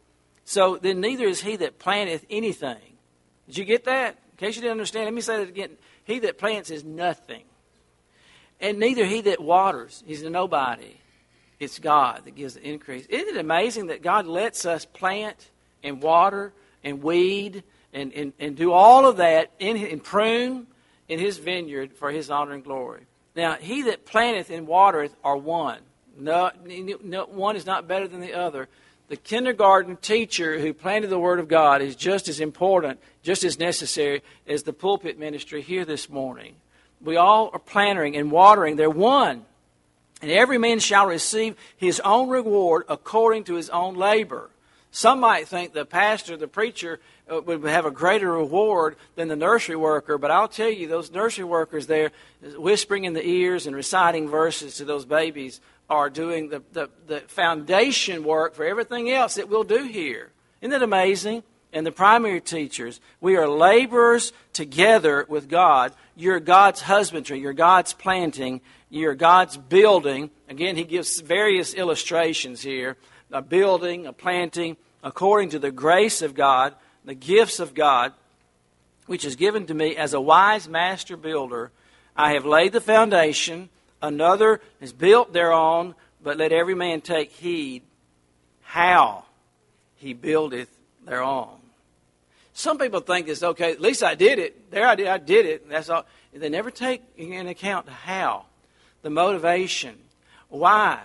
So 0.46 0.78
then 0.78 1.00
neither 1.00 1.25
is 1.25 1.42
he 1.42 1.56
that 1.58 1.80
planteth 1.80 2.25
anything. 2.30 2.98
Did 3.48 3.58
you 3.58 3.66
get 3.66 3.86
that? 3.86 4.18
In 4.32 4.38
case 4.38 4.56
you 4.56 4.62
didn't 4.62 4.74
understand, 4.74 5.06
let 5.06 5.13
me 5.13 5.22
say 5.22 5.38
that 5.38 5.50
again. 5.50 5.72
He 6.04 6.20
that 6.20 6.38
plants 6.38 6.70
is 6.70 6.84
nothing. 6.84 7.44
And 8.62 8.80
neither 8.80 9.06
he 9.06 9.22
that 9.22 9.42
waters. 9.42 10.04
He's 10.06 10.24
a 10.24 10.30
nobody. 10.30 10.98
It's 11.60 11.80
God 11.80 12.25
that 12.25 12.36
gives 12.36 12.54
the 12.54 12.68
increase. 12.68 13.06
Isn't 13.08 13.36
it 13.36 13.38
amazing 13.38 13.88
that 13.88 14.01
God 14.01 14.28
lets 14.28 14.66
us 14.66 14.86
plant 14.86 15.50
and 15.84 16.01
water 16.01 16.54
and 16.84 17.04
weed 17.04 17.63
and, 17.94 18.13
and, 18.13 18.34
and 18.39 18.56
do 18.56 18.72
all 18.72 19.06
of 19.06 19.18
that 19.18 19.51
in, 19.60 19.78
and 19.78 20.04
prune 20.04 20.68
in 21.10 21.20
his 21.20 21.38
vineyard 21.38 21.94
for 21.94 22.12
his 22.12 22.30
honor 22.30 22.54
and 22.54 22.63
glory? 22.63 23.04
Now, 23.36 23.56
he 23.56 23.84
that 23.84 24.06
planteth 24.06 24.50
and 24.50 24.68
watereth 24.68 25.16
are 25.24 25.38
one. 25.38 25.80
No, 26.18 26.51
no, 27.04 27.25
one 27.25 27.56
is 27.56 27.66
not 27.66 27.88
better 27.88 28.08
than 28.08 28.22
the 28.22 28.34
other. 28.34 28.68
The 29.08 29.18
kindergarten 29.18 29.98
teacher 29.98 30.60
who 30.60 30.74
planted 30.74 31.08
the 31.08 31.20
Word 31.20 31.39
of 31.39 31.48
God 31.48 31.82
is 31.82 31.96
just 31.96 32.28
as 32.28 32.39
important, 32.39 33.00
just 33.24 33.44
as 33.44 33.58
necessary 33.58 34.22
as 34.48 34.63
the 34.63 34.74
pulpit 34.74 35.18
ministry 35.18 35.62
here 35.62 35.84
this 35.84 36.10
morning. 36.10 36.56
We 37.01 37.18
all 37.18 37.50
are 37.54 37.60
planting 37.60 38.16
and 38.16 38.30
watering. 38.30 38.75
They're 38.75 38.89
one. 38.89 39.46
And 40.22 40.30
every 40.30 40.58
man 40.58 40.80
shall 40.80 41.08
receive 41.08 41.56
his 41.78 42.00
own 42.01 42.30
reward 42.30 42.84
according 42.89 43.46
to 43.46 43.56
his 43.56 43.70
own 43.70 43.96
labor. 43.96 44.50
Some 44.91 45.19
might 45.19 45.48
think 45.48 45.74
the 45.74 45.86
pastor, 45.86 46.36
the 46.36 46.48
preacher, 46.48 47.00
uh, 47.31 47.41
would 47.41 47.63
have 47.63 47.86
a 47.86 47.91
greater 47.91 48.32
reward 48.32 48.95
than 49.15 49.28
the 49.28 49.36
nursery 49.36 49.75
worker, 49.75 50.17
but 50.17 50.32
I'll 50.32 50.47
tell 50.47 50.69
you, 50.69 50.88
those 50.88 51.12
nursery 51.12 51.45
workers 51.45 51.86
there, 51.88 52.12
whispering 52.58 53.06
in 53.06 53.13
the 53.13 53.25
ears 53.25 53.67
and 53.67 53.75
reciting 53.75 54.28
verses 54.28 54.78
to 54.78 54.86
those 54.86 55.06
babies, 55.06 55.62
are 55.89 56.10
doing 56.10 56.49
the, 56.49 56.63
the, 56.73 56.89
the 57.08 57.19
foundation 57.21 58.23
work 58.23 58.56
for 58.56 58.65
everything 58.65 59.12
else 59.12 59.36
that 59.36 59.49
we'll 59.49 59.63
do 59.63 59.84
here. 59.84 60.32
Isn't 60.62 60.71
that 60.71 60.84
amazing? 60.84 61.43
And 61.71 61.86
the 61.86 61.91
primary 61.91 62.41
teachers, 62.41 62.99
we 63.21 63.36
are 63.38 63.47
laborers 63.47 64.34
together 64.54 65.25
with 65.30 65.49
God. 65.49 65.93
You're 66.15 66.39
God's 66.39 66.82
husbandry, 66.82 67.39
you're 67.39 67.54
God's 67.54 67.93
planting, 67.93 68.62
you're 68.89 69.13
God's 69.13 69.56
building. 69.56 70.32
Again, 70.47 70.75
he 70.75 70.84
gives 70.84 71.21
various 71.21 71.75
illustrations 71.75 72.62
here 72.62 72.97
a 73.32 73.42
building, 73.42 74.06
a 74.06 74.13
planting, 74.13 74.78
according 75.04 75.50
to 75.50 75.60
the 75.60 75.72
grace 75.72 76.22
of 76.22 76.34
God, 76.34 76.74
the 77.06 77.13
gifts 77.13 77.60
of 77.60 77.74
God, 77.74 78.13
which 79.06 79.26
is 79.26 79.36
given 79.36 79.65
to 79.68 79.74
me 79.74 79.96
as 79.96 80.13
a 80.13 80.22
wise 80.22 80.68
master 80.68 81.18
builder. 81.18 81.72
I 82.15 82.34
have 82.34 82.46
laid 82.46 82.74
the 82.74 82.82
foundation, 82.82 83.70
another 84.02 84.62
is 84.82 84.94
built 84.94 85.34
thereon, 85.34 85.96
but 86.22 86.38
let 86.38 86.52
every 86.52 86.76
man 86.76 87.02
take 87.02 87.32
heed 87.32 87.84
how 88.62 89.26
he 89.96 90.13
buildeth 90.13 90.70
thereon. 91.06 91.60
Some 92.54 92.78
people 92.78 93.00
think 93.00 93.28
it's 93.28 93.42
okay. 93.42 93.72
At 93.72 93.80
least 93.80 94.04
I 94.04 94.15
did 94.15 94.38
it. 94.38 94.70
There 94.70 94.86
I 94.86 94.96
did. 94.96 95.08
I 95.08 95.18
did 95.18 95.46
it. 95.46 95.70
That's 95.70 95.89
all. 95.89 96.06
They 96.34 96.50
never 96.50 96.70
take 96.70 97.02
into 97.18 97.50
account 97.50 97.89
how, 97.89 98.46
the 99.02 99.10
motivation, 99.10 99.98
why, 100.50 101.00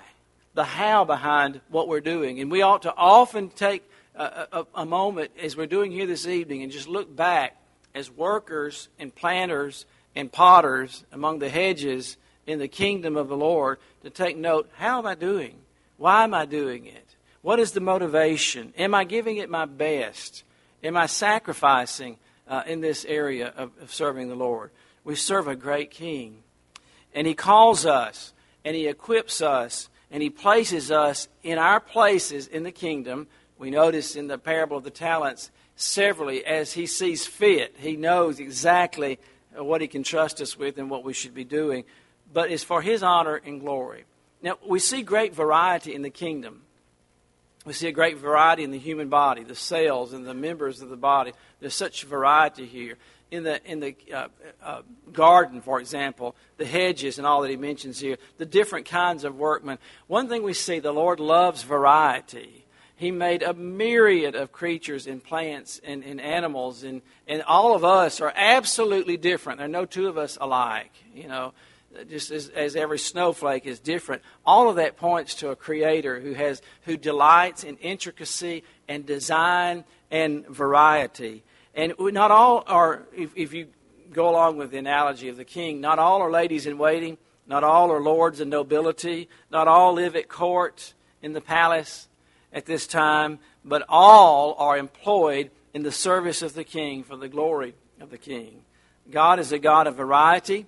the 0.55 0.65
how 0.65 1.05
behind 1.05 1.61
what 1.69 1.89
we're 1.89 2.01
doing. 2.01 2.41
And 2.41 2.51
we 2.51 2.63
ought 2.63 2.83
to 2.83 2.95
often 2.95 3.51
take 3.51 3.89
a, 4.15 4.47
a, 4.53 4.67
a 4.77 4.87
moment 4.87 5.33
as 5.43 5.57
we're 5.57 5.67
doing 5.67 5.91
here 5.91 6.07
this 6.07 6.27
evening 6.27 6.63
and 6.63 6.73
just 6.73 6.89
look 6.89 7.15
back 7.15 7.57
as 7.95 8.11
workers 8.11 8.89
and 8.99 9.15
planters 9.15 9.87
and 10.15 10.31
potters 10.31 11.05
among 11.13 11.41
the 11.41 11.49
hedges 11.49 12.17
in 12.47 12.59
the 12.59 12.69
kingdom 12.69 13.17
of 13.17 13.29
the 13.29 13.37
Lord 13.37 13.79
to 14.03 14.11
take 14.11 14.37
note 14.37 14.71
how 14.77 14.99
am 14.99 15.07
I 15.07 15.15
doing? 15.15 15.57
Why 15.97 16.25
am 16.25 16.35
I 16.35 16.45
doing 16.45 16.87
it? 16.87 17.17
What 17.43 17.61
is 17.61 17.73
the 17.73 17.81
motivation? 17.81 18.73
Am 18.77 18.95
I 18.95 19.05
giving 19.05 19.37
it 19.37 19.51
my 19.51 19.65
best? 19.65 20.45
Am 20.83 20.97
I 20.97 21.07
sacrificing 21.07 22.19
uh, 22.49 22.63
in 22.67 22.81
this 22.81 23.05
area 23.05 23.53
of, 23.57 23.71
of 23.81 23.93
serving 23.93 24.29
the 24.29 24.35
Lord? 24.35 24.71
We 25.05 25.15
serve 25.15 25.49
a 25.49 25.57
great 25.57 25.91
King. 25.91 26.43
And 27.15 27.27
He 27.27 27.35
calls 27.35 27.87
us, 27.87 28.33
and 28.65 28.75
He 28.75 28.87
equips 28.87 29.41
us, 29.41 29.89
and 30.15 30.23
He 30.23 30.31
places 30.31 30.93
us 30.93 31.27
in 31.43 31.59
our 31.59 31.81
places 31.81 32.47
in 32.47 32.63
the 32.63 32.71
kingdom. 32.71 33.27
We 33.59 33.71
notice 33.71 34.15
in 34.15 34.29
the 34.29 34.39
parable 34.39 34.77
of 34.77 34.85
the 34.85 34.91
talents 34.91 35.51
severally 35.75 36.47
as 36.47 36.73
He 36.73 36.87
sees 36.87 37.27
fit. 37.27 37.75
He 37.79 37.97
knows 37.97 38.39
exactly 38.39 39.19
what 39.57 39.81
He 39.81 39.89
can 39.89 40.05
trust 40.05 40.41
us 40.41 40.57
with 40.57 40.79
and 40.79 40.89
what 40.89 41.03
we 41.03 41.15
should 41.15 41.35
be 41.35 41.43
doing. 41.43 41.83
But 42.33 42.53
it's 42.53 42.63
for 42.63 42.81
His 42.81 43.03
honor 43.03 43.43
and 43.45 43.59
glory. 43.59 44.05
Now, 44.41 44.57
we 44.65 44.79
see 44.79 45.03
great 45.03 45.35
variety 45.35 45.93
in 45.93 46.03
the 46.03 46.11
kingdom. 46.11 46.63
We 47.65 47.73
see 47.73 47.89
a 47.89 47.93
great 47.93 48.19
variety 48.19 48.63
in 48.63 48.71
the 48.71 48.79
human 48.79 49.09
body, 49.09 49.43
the 49.43 49.57
cells 49.57 50.13
and 50.13 50.25
the 50.25 50.33
members 50.33 50.81
of 50.81 50.91
the 50.91 50.97
body. 50.97 51.33
There's 51.59 51.75
such 51.75 52.05
variety 52.05 52.67
here. 52.67 52.99
In 53.31 53.43
the, 53.43 53.61
in 53.69 53.81
the 53.81 53.97
uh, 54.15 54.29
uh, 54.63 54.83
garden, 55.13 55.61
for 55.61 55.81
example, 55.81 56.37
the 56.57 56.65
hedges 56.65 57.19
and 57.19 57.27
all 57.27 57.43
that 57.43 57.51
he 57.51 57.57
mentions 57.57 57.99
here, 57.99 58.17
the 58.39 58.47
different 58.47 58.87
kinds 58.87 59.25
of 59.25 59.35
workmen. 59.35 59.79
One 60.07 60.29
thing 60.29 60.45
we 60.45 60.53
see, 60.53 60.79
the 60.79 60.93
Lord 60.93 61.19
loves 61.19 61.65
variety. 61.65 62.65
He 62.97 63.11
made 63.11 63.43
a 63.43 63.53
myriad 63.53 64.37
of 64.37 64.53
creatures 64.53 65.09
and 65.09 65.23
plants 65.23 65.81
and, 65.83 66.05
and 66.05 66.21
animals, 66.21 66.85
and, 66.85 67.03
and 67.27 67.43
all 67.43 67.75
of 67.75 67.85
us 67.85 68.21
are 68.21 68.33
absolutely 68.37 69.17
different. 69.17 69.59
There 69.59 69.67
are 69.67 69.69
no 69.69 69.85
two 69.85 70.07
of 70.07 70.17
us 70.17 70.39
alike. 70.41 70.93
You 71.13 71.27
know, 71.27 71.55
just 72.09 72.31
as, 72.31 72.49
as 72.51 72.77
every 72.77 73.01
snowflake 73.01 73.67
is 73.67 73.81
different, 73.81 74.23
all 74.47 74.69
of 74.69 74.77
that 74.77 74.97
points 74.97 75.35
to 75.37 75.51
a 75.51 75.57
creator 75.57 76.21
who 76.21 76.35
has 76.35 76.63
who 76.83 76.97
delights 76.97 77.65
in 77.65 77.77
intricacy 77.79 78.63
and 78.89 79.05
design 79.05 79.85
and 80.11 80.47
variety. 80.47 81.43
And 81.75 81.95
not 81.99 82.31
all 82.31 82.65
are, 82.67 83.03
if, 83.17 83.37
if 83.37 83.53
you 83.53 83.69
go 84.13 84.29
along 84.29 84.57
with 84.57 84.71
the 84.71 84.79
analogy 84.79 85.29
of 85.29 85.37
the 85.37 85.45
king, 85.45 85.81
not 85.81 85.99
all 85.99 86.23
are 86.23 86.31
ladies 86.31 86.67
in 86.67 86.79
waiting, 86.79 87.19
not 87.47 87.65
all 87.65 87.91
are 87.91 88.01
lords 88.01 88.41
and 88.41 88.51
nobility, 88.51 89.29
not 89.51 89.69
all 89.69 89.93
live 89.95 90.17
at 90.17 90.29
court 90.29 90.95
in 91.21 91.33
the 91.33 91.41
palace 91.41 92.09
at 92.53 92.67
this 92.67 92.87
time, 92.87 93.41
but 93.65 93.85
all 93.89 94.55
are 94.59 94.79
employed 94.79 95.51
in 95.75 95.83
the 95.83 95.93
service 95.93 96.43
of 96.43 96.55
the 96.55 96.65
king 96.65 97.03
for 97.03 97.17
the 97.17 97.29
glory 97.29 97.75
of 98.01 98.11
the 98.11 98.19
king. 98.19 98.63
God 99.11 99.39
is 99.41 99.53
a 99.53 99.59
God 99.59 99.87
of 99.87 99.97
variety 99.97 100.67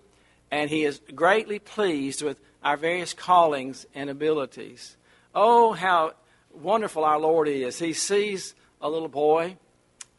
and 0.51 0.69
he 0.69 0.85
is 0.85 1.01
greatly 1.15 1.59
pleased 1.59 2.23
with 2.23 2.39
our 2.63 2.77
various 2.77 3.15
callings 3.15 3.87
and 3.95 4.11
abilities. 4.11 4.97
Oh, 5.35 5.73
how 5.73 6.13
wonderful 6.53 7.05
our 7.05 7.19
Lord 7.19 7.49
is. 7.49 7.79
He 7.79 7.93
sees 7.93 8.55
a 8.81 8.89
little 8.89 9.09
boy 9.09 9.57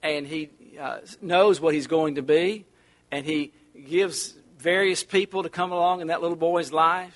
and 0.01 0.25
he 0.25 0.49
uh, 0.79 0.99
knows 1.21 1.59
what 1.59 1.73
he's 1.73 1.87
going 1.87 2.15
to 2.15 2.21
be, 2.21 2.65
and 3.11 3.25
he 3.25 3.51
gives 3.87 4.33
various 4.57 5.03
people 5.03 5.43
to 5.43 5.49
come 5.49 5.71
along 5.71 6.01
in 6.01 6.07
that 6.07 6.21
little 6.21 6.37
boy's 6.37 6.71
life 6.71 7.15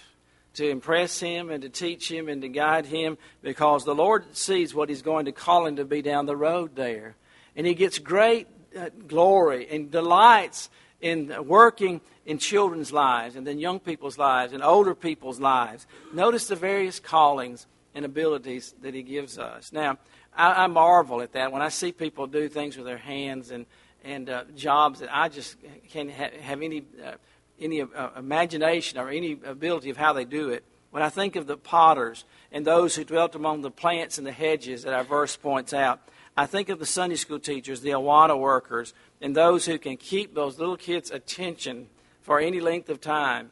to 0.54 0.70
impress 0.70 1.20
him 1.20 1.50
and 1.50 1.62
to 1.64 1.70
teach 1.70 2.12
him 2.12 2.28
and 2.28 2.42
to 2.42 2.50
guide 2.50 2.86
him 2.86 3.18
because 3.42 3.86
the 3.86 3.96
Lord 3.96 4.36
sees 4.36 4.74
what 4.74 4.90
he's 4.90 5.02
going 5.02 5.26
to 5.26 5.32
call 5.32 5.66
him 5.66 5.78
to 5.78 5.86
be 5.86 6.02
down 6.02 6.26
the 6.26 6.36
road 6.36 6.76
there. 6.76 7.16
And 7.56 7.66
he 7.66 7.74
gets 7.74 8.00
great 8.00 8.48
uh, 8.78 8.90
glory 9.08 9.68
and 9.70 9.90
delights 9.90 10.70
in 11.00 11.34
working 11.48 12.02
in 12.26 12.38
children's 12.38 12.92
lives 12.92 13.36
and 13.36 13.48
then 13.48 13.60
young 13.60 13.80
people's 13.80 14.18
lives 14.18 14.54
and 14.54 14.62
older 14.62 14.94
people's 14.94 15.40
lives. 15.40 15.88
Notice 16.14 16.48
the 16.48 16.56
various 16.56 17.00
callings 17.00 17.66
and 17.96 18.06
abilities 18.06 18.74
that 18.82 18.94
he 18.94 19.04
gives 19.04 19.38
us. 19.38 19.72
Now, 19.74 19.98
I, 20.36 20.64
I 20.64 20.68
marvel 20.68 21.22
at 21.22 21.34
that 21.34 21.52
when 21.52 21.62
I 21.62 21.70
see 21.70 21.92
people 21.92 22.28
do 22.28 22.48
things 22.50 22.78
with 22.78 22.86
their 22.86 22.98
hands 22.98 23.52
and 23.52 23.66
and 24.04 24.30
uh, 24.30 24.44
jobs 24.56 25.00
that 25.00 25.16
I 25.16 25.30
just 25.30 25.58
can't 25.90 26.12
ha- 26.12 26.32
have 26.42 26.62
any 26.62 26.84
uh, 27.06 27.14
any 27.60 27.82
uh, 27.82 28.10
imagination 28.18 29.00
or 29.00 29.10
any 29.10 29.38
ability 29.46 29.90
of 29.90 29.98
how 29.98 30.14
they 30.14 30.26
do 30.26 30.50
it. 30.50 30.64
When 30.90 31.04
I 31.04 31.10
think 31.10 31.36
of 31.36 31.48
the 31.48 31.58
potters 31.58 32.26
and 32.52 32.66
those 32.66 32.96
who 32.96 33.04
dwelt 33.04 33.36
among 33.36 33.62
the 33.62 33.72
plants 33.72 34.18
and 34.18 34.28
the 34.28 34.32
hedges 34.32 34.84
that 34.84 34.94
our 34.94 35.04
verse 35.04 35.38
points 35.38 35.74
out, 35.74 36.02
I 36.36 36.46
think 36.46 36.70
of 36.70 36.80
the 36.80 36.86
Sunday 36.86 37.16
school 37.16 37.40
teachers, 37.40 37.82
the 37.82 37.92
Awana 37.92 38.38
workers, 38.38 38.94
and 39.22 39.36
those 39.36 39.66
who 39.66 39.78
can 39.78 39.98
keep 39.98 40.34
those 40.34 40.60
little 40.60 40.78
kids' 40.78 41.12
attention 41.12 41.88
for 42.22 42.40
any 42.40 42.60
length 42.60 42.90
of 42.90 43.00
time. 43.00 43.52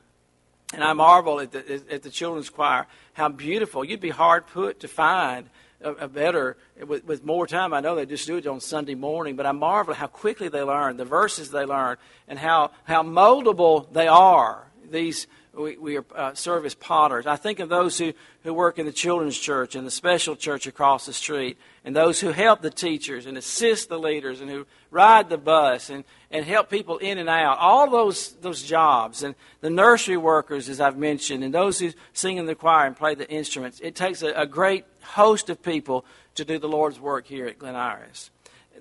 And 0.73 0.83
I 0.83 0.93
marvel 0.93 1.39
at 1.39 1.51
the, 1.51 1.81
at 1.89 2.03
the 2.03 2.09
children's 2.09 2.49
choir 2.49 2.87
how 3.13 3.29
beautiful. 3.29 3.83
You'd 3.83 4.01
be 4.01 4.09
hard 4.09 4.47
put 4.47 4.79
to 4.81 4.87
find 4.87 5.49
a, 5.81 5.91
a 5.91 6.07
better, 6.07 6.57
with, 6.85 7.05
with, 7.05 7.25
more 7.25 7.47
time. 7.47 7.73
I 7.73 7.79
know 7.79 7.95
they 7.95 8.05
just 8.05 8.27
do 8.27 8.37
it 8.37 8.47
on 8.47 8.59
Sunday 8.59 8.95
morning, 8.95 9.35
but 9.35 9.45
I 9.45 9.51
marvel 9.51 9.93
how 9.93 10.07
quickly 10.07 10.49
they 10.49 10.61
learn, 10.61 10.97
the 10.97 11.05
verses 11.05 11.51
they 11.51 11.65
learn, 11.65 11.97
and 12.27 12.37
how, 12.37 12.71
how 12.83 13.03
moldable 13.03 13.91
they 13.93 14.07
are. 14.07 14.67
These 14.89 15.27
we, 15.53 15.77
we 15.77 15.97
are, 15.97 16.05
uh, 16.15 16.33
serve 16.33 16.65
as 16.65 16.75
potters. 16.75 17.25
I 17.25 17.35
think 17.35 17.59
of 17.59 17.69
those 17.69 17.97
who, 17.97 18.13
who 18.43 18.53
work 18.53 18.79
in 18.79 18.85
the 18.85 18.91
children's 18.91 19.37
church 19.37 19.75
and 19.75 19.85
the 19.85 19.91
special 19.91 20.35
church 20.35 20.67
across 20.67 21.05
the 21.05 21.13
street, 21.13 21.57
and 21.83 21.95
those 21.95 22.19
who 22.19 22.31
help 22.31 22.61
the 22.61 22.69
teachers 22.69 23.25
and 23.25 23.37
assist 23.37 23.89
the 23.89 23.99
leaders 23.99 24.41
and 24.41 24.49
who 24.49 24.65
ride 24.91 25.29
the 25.29 25.37
bus 25.37 25.89
and, 25.89 26.03
and 26.31 26.45
help 26.45 26.69
people 26.69 26.97
in 26.99 27.17
and 27.17 27.29
out. 27.29 27.57
All 27.57 27.89
those, 27.89 28.33
those 28.41 28.63
jobs, 28.63 29.23
and 29.23 29.35
the 29.61 29.69
nursery 29.69 30.17
workers, 30.17 30.69
as 30.69 30.79
I've 30.79 30.97
mentioned, 30.97 31.43
and 31.43 31.53
those 31.53 31.79
who 31.79 31.91
sing 32.13 32.37
in 32.37 32.45
the 32.45 32.55
choir 32.55 32.85
and 32.85 32.95
play 32.95 33.15
the 33.15 33.29
instruments. 33.29 33.79
It 33.81 33.95
takes 33.95 34.21
a, 34.21 34.29
a 34.33 34.45
great 34.45 34.85
host 35.01 35.49
of 35.49 35.61
people 35.61 36.05
to 36.35 36.45
do 36.45 36.59
the 36.59 36.69
Lord's 36.69 36.99
work 36.99 37.25
here 37.27 37.47
at 37.47 37.59
Glen 37.59 37.75
Iris. 37.75 38.31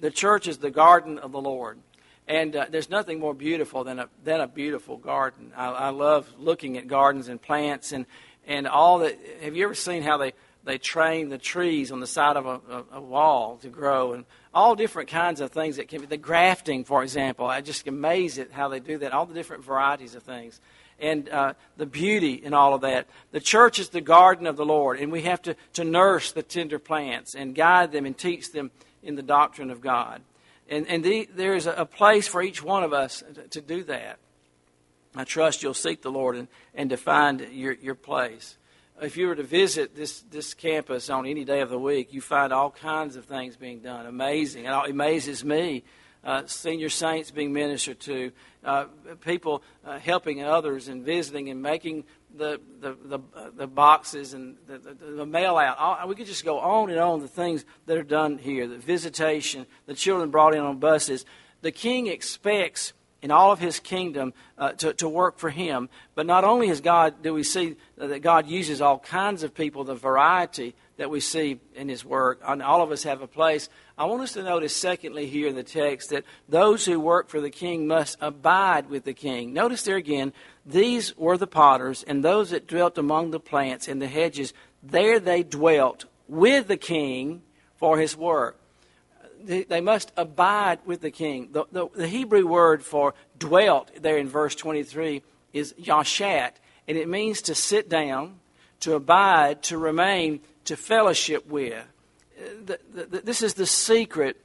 The 0.01 0.11
church 0.11 0.47
is 0.47 0.59
the 0.59 0.71
garden 0.71 1.19
of 1.19 1.33
the 1.33 1.41
Lord. 1.41 1.79
And 2.29 2.55
uh, 2.55 2.67
there's 2.71 2.91
nothing 2.91 3.19
more 3.19 3.33
beautiful 3.33 3.85
than 3.85 3.99
a, 3.99 4.09
than 4.23 4.41
a 4.41 4.47
beautiful 4.47 4.99
garden. 4.99 5.53
I, 5.57 5.69
I 5.69 5.89
love 5.89 6.31
looking 6.39 6.77
at 6.77 6.87
gardens 6.87 7.29
and 7.29 7.41
plants 7.41 7.91
and, 7.93 8.05
and 8.47 8.69
all 8.69 8.99
that. 8.99 9.19
Have 9.41 9.57
you 9.57 9.65
ever 9.65 9.75
seen 9.75 10.03
how 10.03 10.19
they, 10.19 10.35
they 10.63 10.77
train 10.77 11.31
the 11.31 11.39
trees 11.39 11.91
on 11.91 12.01
the 12.01 12.07
side 12.07 12.37
of 12.37 12.45
a, 12.45 12.61
a, 12.71 12.85
a 12.99 13.01
wall 13.01 13.57
to 13.63 13.71
grow 13.71 14.13
and 14.13 14.27
all 14.53 14.75
different 14.75 15.09
kinds 15.09 15.41
of 15.41 15.53
things 15.53 15.77
that 15.77 15.89
can 15.89 16.03
be 16.03 16.07
the 16.07 16.19
grafting, 16.19 16.85
for 16.85 17.03
example. 17.03 17.47
I 17.47 17.63
just 17.63 17.89
amazed 17.89 18.39
at 18.39 18.53
how 18.53 18.69
they 18.69 18.81
do 18.81 18.99
that, 18.99 19.13
all 19.13 19.25
the 19.25 19.35
different 19.35 19.65
varieties 19.65 20.15
of 20.15 20.23
things. 20.23 20.61
And 21.01 21.29
uh, 21.31 21.55
the 21.77 21.87
beauty 21.87 22.35
in 22.35 22.53
all 22.53 22.75
of 22.75 22.83
that. 22.83 23.07
The 23.31 23.41
church 23.41 23.79
is 23.79 23.91
the 23.91 24.01
garden 24.01 24.47
of 24.47 24.57
the 24.57 24.67
Lord, 24.67 24.99
and 24.99 25.13
we 25.13 25.23
have 25.23 25.41
to, 25.43 25.55
to 25.75 25.85
nurse 25.85 26.33
the 26.33 26.43
tender 26.43 26.79
plants 26.79 27.35
and 27.35 27.55
guide 27.55 27.93
them 27.93 28.05
and 28.05 28.19
teach 28.19 28.53
them 28.53 28.71
in 29.03 29.15
the 29.15 29.23
doctrine 29.23 29.71
of 29.71 29.81
God. 29.81 30.23
And, 30.69 30.87
and 30.89 31.03
the, 31.03 31.29
there 31.35 31.55
is 31.55 31.67
a 31.67 31.87
place 31.87 32.29
for 32.29 32.43
each 32.43 32.63
one 32.63 32.83
of 32.83 32.93
us 32.93 33.23
to, 33.35 33.43
to, 33.49 33.61
do 33.61 33.85
that. 33.85 34.19
I 35.15 35.25
trust 35.25 35.63
you'll 35.63 35.73
seek 35.73 36.03
the 36.03 36.11
Lord 36.11 36.37
and, 36.37 36.49
and 36.75 36.91
to 36.91 36.97
find 36.97 37.41
your, 37.53 37.73
your 37.73 37.95
place. 37.95 38.59
If 39.01 39.17
you 39.17 39.29
were 39.29 39.37
to 39.37 39.45
visit 39.45 39.97
this, 39.97 40.21
this 40.31 40.55
campus 40.55 41.09
on 41.09 41.27
any 41.27 41.45
day 41.45 41.61
of 41.61 41.71
the 41.71 41.79
week, 41.79 42.13
you 42.13 42.21
find 42.21 42.53
all 42.53 42.71
kinds 42.71 43.17
of 43.17 43.25
things 43.25 43.57
being 43.57 43.81
done. 43.81 44.07
Amazing. 44.07 44.67
It 44.67 44.91
amazes 44.91 45.45
me. 45.45 45.85
Uh, 46.25 46.45
senior 46.47 46.91
saints 46.91 47.31
being 47.31 47.53
ministered 47.53 48.01
to, 48.01 48.33
uh, 48.65 48.87
people 49.25 49.63
uh, 49.87 49.99
helping 49.99 50.43
others 50.43 50.89
and 50.89 51.05
visiting 51.05 51.49
and 51.49 51.63
making 51.63 52.05
the, 52.35 52.61
the, 52.81 52.97
the, 53.05 53.19
uh, 53.35 53.51
the 53.57 53.67
boxes 53.67 54.35
and 54.35 54.57
the, 54.67 54.79
the, 54.79 54.95
the 54.95 55.27
mail 55.27 55.57
out. 55.57 56.09
We 56.09 56.15
could 56.15 56.27
just 56.27 56.45
go 56.45 56.59
on 56.61 56.91
and 56.91 56.99
on 56.99 57.21
the 57.21 57.29
things 57.29 57.65
that 57.87 57.97
are 57.97 58.03
done 58.03 58.39
here 58.39 58.67
the 58.67 58.79
visitation, 58.79 59.67
the 59.87 59.95
children 59.95 60.31
brought 60.31 60.55
in 60.55 60.61
on 60.61 60.79
buses. 60.79 61.25
The 61.63 61.73
king 61.73 62.07
expects 62.07 62.93
in 63.23 63.31
all 63.31 63.51
of 63.51 63.59
his 63.59 63.81
kingdom 63.81 64.33
uh, 64.57 64.73
to, 64.73 64.93
to 64.95 65.09
work 65.09 65.39
for 65.39 65.51
him. 65.51 65.89
But 66.15 66.27
not 66.27 66.45
only 66.45 66.69
has 66.69 66.81
God, 66.81 67.23
do 67.23 67.35
we 67.35 67.43
see 67.43 67.77
that 67.97 68.23
God 68.23 68.47
uses 68.47 68.81
all 68.81 68.99
kinds 68.99 69.43
of 69.43 69.55
people, 69.55 69.85
the 69.85 69.95
variety 69.95 70.75
that 70.99 71.11
we 71.11 71.21
see 71.21 71.61
in 71.75 71.89
his 71.89 72.05
work, 72.05 72.41
and 72.45 72.63
all 72.63 72.83
of 72.83 72.91
us 72.91 73.05
have 73.05 73.23
a 73.23 73.27
place. 73.27 73.69
I 73.97 74.05
want 74.05 74.23
us 74.23 74.33
to 74.33 74.43
notice, 74.43 74.75
secondly, 74.75 75.27
here 75.27 75.49
in 75.49 75.55
the 75.55 75.63
text, 75.63 76.11
that 76.11 76.25
those 76.49 76.85
who 76.85 77.01
work 77.01 77.29
for 77.29 77.41
the 77.41 77.51
king 77.51 77.87
must 77.87 78.19
abide 78.21 78.91
with 78.91 79.05
the 79.05 79.15
king. 79.15 79.53
Notice 79.53 79.83
there 79.83 79.97
again, 79.97 80.33
these 80.67 81.17
were 81.17 81.39
the 81.39 81.47
potters, 81.47 82.03
and 82.03 82.25
those 82.25 82.51
that 82.51 82.67
dwelt 82.67 82.99
among 82.99 83.31
the 83.31 83.41
plants 83.41 83.89
and 83.89 84.03
the 84.03 84.09
hedges, 84.09 84.53
there 84.83 85.19
they 85.21 85.43
dwelt 85.43 86.05
with 86.29 86.69
the 86.69 86.77
king 86.77 87.43
for 87.77 87.99
his 87.99 88.17
work. 88.17 88.61
They 89.45 89.81
must 89.81 90.13
abide 90.17 90.81
with 90.85 91.01
the 91.01 91.11
king. 91.11 91.49
The, 91.53 91.65
the, 91.73 91.89
the 91.95 92.09
Hebrew 92.09 92.47
word 92.47 92.83
for 92.83 93.15
dwelt 93.39 93.91
there 94.01 94.19
in 94.19 94.29
verse 94.29 94.55
23 94.55 95.23
is 95.53 95.75
yashat, 95.81 96.53
and 96.87 96.99
it 96.99 97.09
means 97.09 97.43
to 97.43 97.55
sit 97.55 97.89
down, 97.89 98.41
to 98.81 98.95
abide, 98.95 99.63
to 99.65 99.79
remain, 99.79 100.41
to 100.65 100.77
fellowship 100.77 101.47
with 101.47 101.85
the, 102.65 102.79
this 103.25 103.43
is 103.43 103.55
the 103.55 103.67
secret 103.67 104.37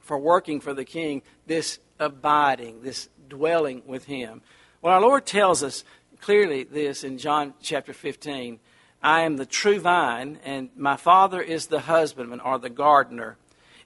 for 0.00 0.18
working 0.18 0.60
for 0.60 0.74
the 0.74 0.84
king, 0.84 1.22
this 1.46 1.78
abiding, 1.98 2.82
this 2.82 3.08
dwelling 3.28 3.82
with 3.86 4.04
him. 4.04 4.42
Well, 4.80 4.94
our 4.94 5.00
Lord 5.00 5.26
tells 5.26 5.62
us 5.62 5.84
clearly 6.20 6.64
this 6.64 7.04
in 7.04 7.18
John 7.18 7.54
chapter 7.62 7.92
15 7.92 8.58
I 9.00 9.20
am 9.20 9.36
the 9.36 9.46
true 9.46 9.78
vine, 9.78 10.40
and 10.44 10.70
my 10.76 10.96
Father 10.96 11.40
is 11.40 11.66
the 11.66 11.80
husbandman 11.80 12.40
or 12.40 12.58
the 12.58 12.70
gardener. 12.70 13.36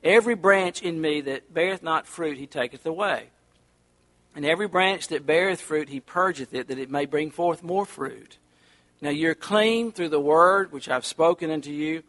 Every 0.02 0.34
branch 0.34 0.82
in 0.82 1.00
me 1.00 1.20
that 1.22 1.52
beareth 1.52 1.82
not 1.82 2.06
fruit, 2.06 2.38
he 2.38 2.46
taketh 2.46 2.84
away. 2.86 3.28
And 4.34 4.44
every 4.44 4.66
branch 4.66 5.08
that 5.08 5.26
beareth 5.26 5.60
fruit, 5.60 5.88
he 5.88 6.00
purgeth 6.00 6.54
it, 6.54 6.68
that 6.68 6.78
it 6.78 6.90
may 6.90 7.06
bring 7.06 7.30
forth 7.30 7.62
more 7.62 7.84
fruit. 7.84 8.38
Now 9.00 9.10
you're 9.10 9.34
clean 9.34 9.92
through 9.92 10.08
the 10.08 10.20
word 10.20 10.72
which 10.72 10.88
I've 10.88 11.04
spoken 11.04 11.50
unto 11.50 11.70
you. 11.70 12.02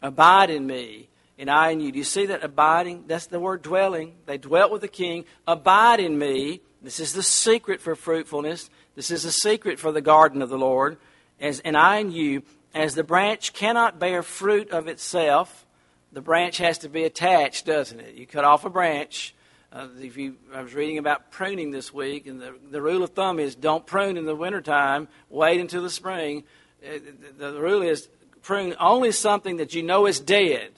Abide 0.00 0.50
in 0.50 0.66
me, 0.66 1.08
and 1.38 1.50
I 1.50 1.70
in 1.70 1.80
you. 1.80 1.90
Do 1.90 1.98
you 1.98 2.04
see 2.04 2.26
that 2.26 2.44
abiding? 2.44 3.04
That's 3.06 3.26
the 3.26 3.40
word 3.40 3.62
dwelling. 3.62 4.14
They 4.26 4.38
dwelt 4.38 4.70
with 4.70 4.82
the 4.82 4.88
king. 4.88 5.24
Abide 5.46 6.00
in 6.00 6.18
me. 6.18 6.60
This 6.82 7.00
is 7.00 7.12
the 7.12 7.22
secret 7.22 7.80
for 7.80 7.96
fruitfulness. 7.96 8.70
This 8.94 9.10
is 9.10 9.24
the 9.24 9.32
secret 9.32 9.78
for 9.78 9.92
the 9.92 10.00
garden 10.00 10.42
of 10.42 10.48
the 10.48 10.58
Lord. 10.58 10.98
As, 11.40 11.60
and 11.60 11.76
I 11.76 11.98
in 11.98 12.12
you, 12.12 12.42
as 12.74 12.94
the 12.94 13.02
branch 13.02 13.52
cannot 13.52 13.98
bear 13.98 14.22
fruit 14.22 14.70
of 14.70 14.86
itself, 14.86 15.65
the 16.12 16.20
branch 16.20 16.58
has 16.58 16.78
to 16.78 16.88
be 16.88 17.04
attached, 17.04 17.66
doesn't 17.66 18.00
it? 18.00 18.14
You 18.14 18.26
cut 18.26 18.44
off 18.44 18.64
a 18.64 18.70
branch. 18.70 19.34
Uh, 19.72 19.88
if 20.00 20.16
you, 20.16 20.36
I 20.54 20.62
was 20.62 20.74
reading 20.74 20.98
about 20.98 21.30
pruning 21.30 21.70
this 21.70 21.92
week, 21.92 22.26
and 22.26 22.40
the, 22.40 22.54
the 22.70 22.80
rule 22.80 23.02
of 23.02 23.10
thumb 23.10 23.38
is 23.38 23.54
don't 23.54 23.84
prune 23.84 24.16
in 24.16 24.24
the 24.24 24.36
wintertime, 24.36 25.08
wait 25.28 25.60
until 25.60 25.82
the 25.82 25.90
spring. 25.90 26.44
Uh, 26.82 26.98
the, 27.38 27.50
the 27.50 27.60
rule 27.60 27.82
is 27.82 28.08
prune 28.42 28.74
only 28.78 29.12
something 29.12 29.56
that 29.56 29.74
you 29.74 29.82
know 29.82 30.06
is 30.06 30.20
dead. 30.20 30.70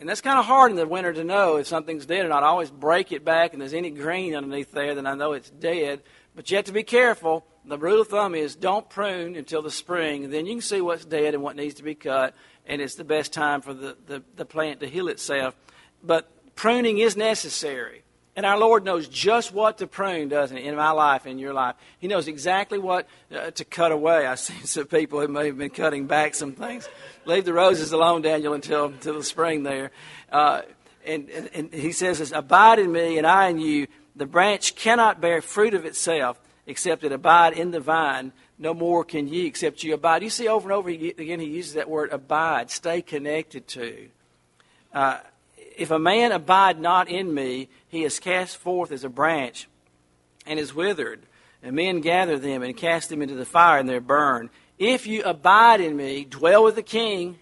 And 0.00 0.08
that's 0.08 0.20
kind 0.20 0.38
of 0.38 0.44
hard 0.44 0.70
in 0.70 0.76
the 0.76 0.86
winter 0.86 1.12
to 1.12 1.24
know 1.24 1.56
if 1.56 1.66
something's 1.66 2.06
dead 2.06 2.24
or 2.24 2.28
not. 2.28 2.42
I 2.42 2.46
always 2.46 2.70
break 2.70 3.12
it 3.12 3.24
back 3.24 3.52
and 3.52 3.60
there's 3.60 3.74
any 3.74 3.90
green 3.90 4.34
underneath 4.34 4.72
there, 4.72 4.94
then 4.94 5.06
I 5.06 5.14
know 5.14 5.32
it's 5.32 5.50
dead. 5.50 6.02
But 6.34 6.50
you 6.50 6.56
have 6.56 6.66
to 6.66 6.72
be 6.72 6.82
careful. 6.82 7.46
The 7.64 7.78
rule 7.78 8.00
of 8.00 8.08
thumb 8.08 8.34
is 8.34 8.56
don't 8.56 8.88
prune 8.88 9.36
until 9.36 9.62
the 9.62 9.70
spring. 9.70 10.30
Then 10.30 10.46
you 10.46 10.54
can 10.54 10.62
see 10.62 10.80
what's 10.80 11.04
dead 11.04 11.34
and 11.34 11.42
what 11.42 11.56
needs 11.56 11.74
to 11.76 11.82
be 11.82 11.94
cut, 11.94 12.34
and 12.66 12.80
it's 12.80 12.94
the 12.94 13.04
best 13.04 13.32
time 13.32 13.60
for 13.60 13.74
the, 13.74 13.96
the, 14.06 14.22
the 14.36 14.44
plant 14.44 14.80
to 14.80 14.88
heal 14.88 15.08
itself. 15.08 15.54
But 16.02 16.30
pruning 16.56 16.98
is 16.98 17.16
necessary. 17.16 18.04
And 18.36 18.44
our 18.44 18.58
Lord 18.58 18.84
knows 18.84 19.06
just 19.06 19.52
what 19.52 19.78
to 19.78 19.86
prune, 19.86 20.28
doesn't 20.28 20.56
He, 20.56 20.64
in 20.64 20.74
my 20.74 20.90
life, 20.90 21.24
in 21.24 21.38
your 21.38 21.52
life. 21.52 21.76
He 22.00 22.08
knows 22.08 22.26
exactly 22.26 22.78
what 22.78 23.06
uh, 23.34 23.52
to 23.52 23.64
cut 23.64 23.92
away. 23.92 24.26
I've 24.26 24.38
seen 24.40 24.64
some 24.64 24.86
people 24.86 25.20
who 25.20 25.28
may 25.28 25.46
have 25.46 25.58
been 25.58 25.70
cutting 25.70 26.06
back 26.06 26.34
some 26.34 26.52
things. 26.52 26.88
Leave 27.26 27.44
the 27.44 27.52
roses 27.52 27.92
alone, 27.92 28.22
Daniel, 28.22 28.52
until, 28.52 28.86
until 28.86 29.14
the 29.14 29.24
spring 29.24 29.62
there. 29.62 29.92
Uh, 30.32 30.62
and, 31.06 31.30
and, 31.30 31.50
and 31.54 31.72
He 31.72 31.92
says, 31.92 32.32
Abide 32.32 32.80
in 32.80 32.90
me, 32.90 33.18
and 33.18 33.26
I 33.26 33.48
in 33.48 33.60
you. 33.60 33.86
The 34.16 34.26
branch 34.26 34.74
cannot 34.74 35.20
bear 35.20 35.40
fruit 35.40 35.74
of 35.74 35.84
itself, 35.84 36.40
except 36.66 37.04
it 37.04 37.12
abide 37.12 37.52
in 37.52 37.70
the 37.70 37.80
vine. 37.80 38.32
No 38.58 38.72
more 38.72 39.04
can 39.04 39.26
ye, 39.26 39.46
except 39.46 39.82
you 39.82 39.94
abide. 39.94 40.22
You 40.22 40.30
see, 40.30 40.48
over 40.48 40.68
and 40.68 40.76
over 40.76 40.88
again, 40.88 41.40
He 41.40 41.46
uses 41.46 41.74
that 41.74 41.88
word 41.88 42.12
abide, 42.12 42.70
stay 42.70 43.02
connected 43.02 43.66
to. 43.68 44.08
Uh, 44.92 45.18
if 45.76 45.90
a 45.90 45.98
man 45.98 46.32
abide 46.32 46.80
not 46.80 47.08
in 47.08 47.32
me, 47.34 47.68
he 47.88 48.04
is 48.04 48.20
cast 48.20 48.56
forth 48.56 48.92
as 48.92 49.04
a 49.04 49.08
branch 49.08 49.68
and 50.46 50.58
is 50.58 50.74
withered, 50.74 51.22
and 51.62 51.74
men 51.74 52.00
gather 52.00 52.38
them 52.38 52.62
and 52.62 52.76
cast 52.76 53.08
them 53.08 53.22
into 53.22 53.34
the 53.34 53.46
fire, 53.46 53.78
and 53.78 53.88
they're 53.88 54.00
burned. 54.00 54.50
If 54.78 55.06
you 55.06 55.22
abide 55.22 55.80
in 55.80 55.96
me, 55.96 56.24
dwell 56.24 56.64
with 56.64 56.76
the 56.76 56.82
king, 56.82 57.38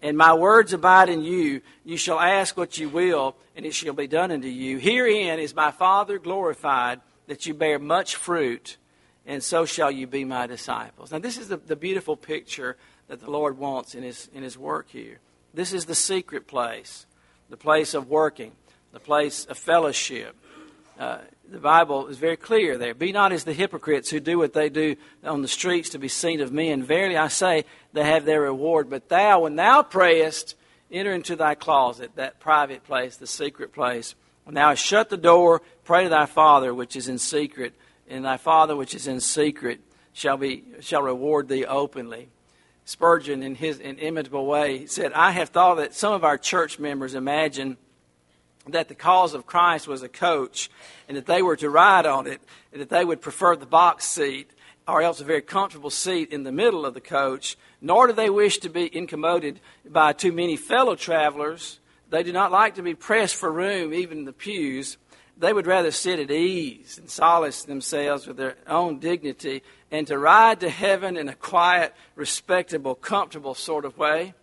and 0.00 0.16
my 0.16 0.34
words 0.34 0.72
abide 0.72 1.08
in 1.08 1.22
you, 1.22 1.60
you 1.84 1.96
shall 1.96 2.18
ask 2.18 2.56
what 2.56 2.78
you 2.78 2.88
will, 2.88 3.36
and 3.56 3.66
it 3.66 3.74
shall 3.74 3.94
be 3.94 4.06
done 4.06 4.30
unto 4.30 4.48
you. 4.48 4.78
Herein 4.78 5.38
is 5.38 5.54
my 5.54 5.70
Father 5.70 6.18
glorified, 6.18 7.00
that 7.26 7.46
you 7.46 7.54
bear 7.54 7.78
much 7.78 8.16
fruit, 8.16 8.76
and 9.28 9.42
so 9.42 9.66
shall 9.66 9.90
you 9.90 10.06
be 10.06 10.24
my 10.24 10.46
disciples. 10.46 11.12
Now, 11.12 11.18
this 11.18 11.36
is 11.36 11.48
the, 11.48 11.58
the 11.58 11.76
beautiful 11.76 12.16
picture 12.16 12.78
that 13.08 13.20
the 13.20 13.30
Lord 13.30 13.58
wants 13.58 13.94
in 13.94 14.02
his, 14.02 14.28
in 14.32 14.42
his 14.42 14.56
work 14.56 14.88
here. 14.88 15.20
This 15.52 15.74
is 15.74 15.84
the 15.84 15.94
secret 15.94 16.46
place, 16.46 17.04
the 17.50 17.58
place 17.58 17.92
of 17.92 18.08
working, 18.08 18.52
the 18.92 19.00
place 19.00 19.44
of 19.44 19.58
fellowship. 19.58 20.34
Uh, 20.98 21.18
the 21.46 21.58
Bible 21.58 22.08
is 22.08 22.16
very 22.16 22.38
clear 22.38 22.78
there. 22.78 22.94
Be 22.94 23.12
not 23.12 23.32
as 23.32 23.44
the 23.44 23.52
hypocrites 23.52 24.08
who 24.08 24.18
do 24.18 24.38
what 24.38 24.54
they 24.54 24.70
do 24.70 24.96
on 25.22 25.42
the 25.42 25.48
streets 25.48 25.90
to 25.90 25.98
be 25.98 26.08
seen 26.08 26.40
of 26.40 26.50
men. 26.50 26.82
Verily 26.82 27.18
I 27.18 27.28
say, 27.28 27.66
they 27.92 28.04
have 28.04 28.24
their 28.24 28.40
reward. 28.40 28.88
But 28.88 29.10
thou, 29.10 29.40
when 29.40 29.56
thou 29.56 29.82
prayest, 29.82 30.54
enter 30.90 31.12
into 31.12 31.36
thy 31.36 31.54
closet, 31.54 32.12
that 32.16 32.40
private 32.40 32.82
place, 32.82 33.16
the 33.16 33.26
secret 33.26 33.74
place. 33.74 34.14
When 34.44 34.54
thou 34.54 34.72
shut 34.72 35.10
the 35.10 35.18
door, 35.18 35.60
pray 35.84 36.04
to 36.04 36.08
thy 36.08 36.24
Father 36.24 36.72
which 36.72 36.96
is 36.96 37.08
in 37.08 37.18
secret, 37.18 37.74
and 38.08 38.24
thy 38.24 38.36
Father 38.36 38.74
which 38.76 38.94
is 38.94 39.06
in 39.06 39.20
secret 39.20 39.80
shall 40.12 40.36
be 40.36 40.64
shall 40.80 41.02
reward 41.02 41.48
thee 41.48 41.64
openly. 41.64 42.28
Spurgeon, 42.84 43.42
in 43.42 43.54
his 43.54 43.80
inimitable 43.80 44.46
way, 44.46 44.86
said, 44.86 45.12
I 45.12 45.32
have 45.32 45.50
thought 45.50 45.74
that 45.74 45.94
some 45.94 46.14
of 46.14 46.24
our 46.24 46.38
church 46.38 46.78
members 46.78 47.14
imagine 47.14 47.76
that 48.66 48.88
the 48.88 48.94
cause 48.94 49.34
of 49.34 49.44
Christ 49.44 49.86
was 49.86 50.02
a 50.02 50.08
coach 50.08 50.70
and 51.06 51.14
that 51.16 51.26
they 51.26 51.42
were 51.42 51.56
to 51.56 51.68
ride 51.68 52.06
on 52.06 52.26
it 52.26 52.40
and 52.72 52.80
that 52.80 52.88
they 52.88 53.04
would 53.04 53.20
prefer 53.20 53.56
the 53.56 53.66
box 53.66 54.06
seat 54.06 54.50
or 54.86 55.02
else 55.02 55.20
a 55.20 55.24
very 55.24 55.42
comfortable 55.42 55.90
seat 55.90 56.32
in 56.32 56.44
the 56.44 56.52
middle 56.52 56.86
of 56.86 56.94
the 56.94 57.00
coach, 57.00 57.58
nor 57.80 58.06
do 58.06 58.14
they 58.14 58.30
wish 58.30 58.56
to 58.58 58.70
be 58.70 58.94
incommoded 58.96 59.60
by 59.86 60.14
too 60.14 60.32
many 60.32 60.56
fellow 60.56 60.94
travelers. 60.94 61.80
They 62.08 62.22
do 62.22 62.32
not 62.32 62.50
like 62.50 62.76
to 62.76 62.82
be 62.82 62.94
pressed 62.94 63.34
for 63.34 63.52
room, 63.52 63.92
even 63.92 64.20
in 64.20 64.24
the 64.24 64.32
pews. 64.32 64.96
They 65.38 65.52
would 65.52 65.68
rather 65.68 65.92
sit 65.92 66.18
at 66.18 66.32
ease 66.32 66.98
and 66.98 67.08
solace 67.08 67.62
themselves 67.62 68.26
with 68.26 68.36
their 68.36 68.56
own 68.66 68.98
dignity 68.98 69.62
and 69.90 70.06
to 70.08 70.18
ride 70.18 70.60
to 70.60 70.68
heaven 70.68 71.16
in 71.16 71.28
a 71.28 71.34
quiet, 71.34 71.94
respectable, 72.16 72.96
comfortable 72.96 73.54
sort 73.54 73.84
of 73.84 73.96
way. 73.96 74.34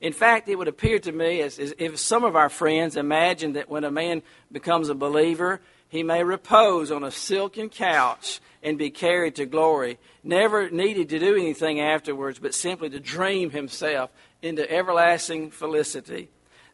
In 0.00 0.12
fact, 0.12 0.48
it 0.48 0.56
would 0.56 0.68
appear 0.68 0.98
to 1.00 1.12
me 1.12 1.42
as, 1.42 1.58
as 1.58 1.74
if 1.78 1.98
some 1.98 2.24
of 2.24 2.34
our 2.34 2.48
friends 2.48 2.96
imagine 2.96 3.54
that 3.54 3.68
when 3.68 3.84
a 3.84 3.90
man 3.90 4.22
becomes 4.50 4.88
a 4.88 4.94
believer, 4.94 5.60
he 5.88 6.02
may 6.02 6.24
repose 6.24 6.90
on 6.90 7.04
a 7.04 7.10
silken 7.10 7.68
couch 7.68 8.40
and 8.62 8.78
be 8.78 8.90
carried 8.90 9.34
to 9.36 9.46
glory, 9.46 9.98
never 10.22 10.70
needed 10.70 11.08
to 11.10 11.18
do 11.18 11.34
anything 11.34 11.80
afterwards, 11.80 12.38
but 12.38 12.54
simply 12.54 12.88
to 12.90 13.00
dream 13.00 13.50
himself 13.50 14.10
into 14.40 14.70
everlasting 14.70 15.50
felicity. 15.50 16.28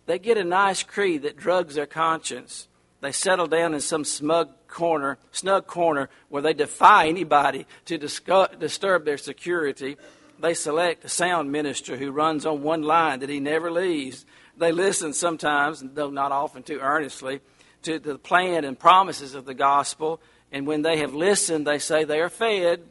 They 0.06 0.18
get 0.18 0.38
a 0.38 0.44
nice 0.44 0.82
creed 0.82 1.22
that 1.22 1.36
drugs 1.36 1.74
their 1.74 1.86
conscience. 1.86 2.68
They 3.04 3.12
settle 3.12 3.46
down 3.46 3.74
in 3.74 3.80
some 3.82 4.02
smug 4.02 4.48
corner, 4.66 5.18
snug 5.30 5.66
corner 5.66 6.08
where 6.30 6.40
they 6.40 6.54
defy 6.54 7.06
anybody 7.06 7.66
to 7.84 7.98
disturb 7.98 9.04
their 9.04 9.18
security. 9.18 9.98
They 10.40 10.54
select 10.54 11.04
a 11.04 11.10
sound 11.10 11.52
minister 11.52 11.98
who 11.98 12.12
runs 12.12 12.46
on 12.46 12.62
one 12.62 12.82
line 12.82 13.20
that 13.20 13.28
he 13.28 13.40
never 13.40 13.70
leaves. 13.70 14.24
They 14.56 14.72
listen 14.72 15.12
sometimes, 15.12 15.84
though 15.84 16.08
not 16.08 16.32
often 16.32 16.62
too 16.62 16.78
earnestly, 16.80 17.42
to 17.82 17.98
the 17.98 18.16
plan 18.16 18.64
and 18.64 18.78
promises 18.78 19.34
of 19.34 19.44
the 19.44 19.52
gospel. 19.52 20.18
And 20.50 20.66
when 20.66 20.80
they 20.80 21.00
have 21.00 21.12
listened, 21.12 21.66
they 21.66 21.80
say 21.80 22.04
they 22.04 22.20
are 22.20 22.30
fed. 22.30 22.84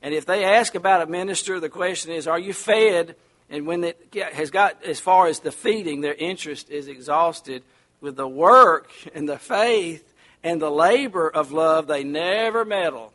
And 0.00 0.14
if 0.14 0.26
they 0.26 0.44
ask 0.44 0.76
about 0.76 1.02
a 1.02 1.06
minister, 1.06 1.58
the 1.58 1.68
question 1.68 2.12
is, 2.12 2.28
Are 2.28 2.38
you 2.38 2.52
fed? 2.52 3.16
And 3.50 3.66
when 3.66 3.82
it 3.82 4.14
has 4.32 4.52
got 4.52 4.84
as 4.84 5.00
far 5.00 5.26
as 5.26 5.40
the 5.40 5.50
feeding, 5.50 6.02
their 6.02 6.14
interest 6.14 6.70
is 6.70 6.86
exhausted. 6.86 7.64
With 8.00 8.16
the 8.16 8.28
work 8.28 8.90
and 9.14 9.28
the 9.28 9.38
faith 9.38 10.14
and 10.42 10.60
the 10.60 10.70
labor 10.70 11.28
of 11.28 11.52
love, 11.52 11.86
they 11.86 12.04
never 12.04 12.64
meddle. 12.64 13.12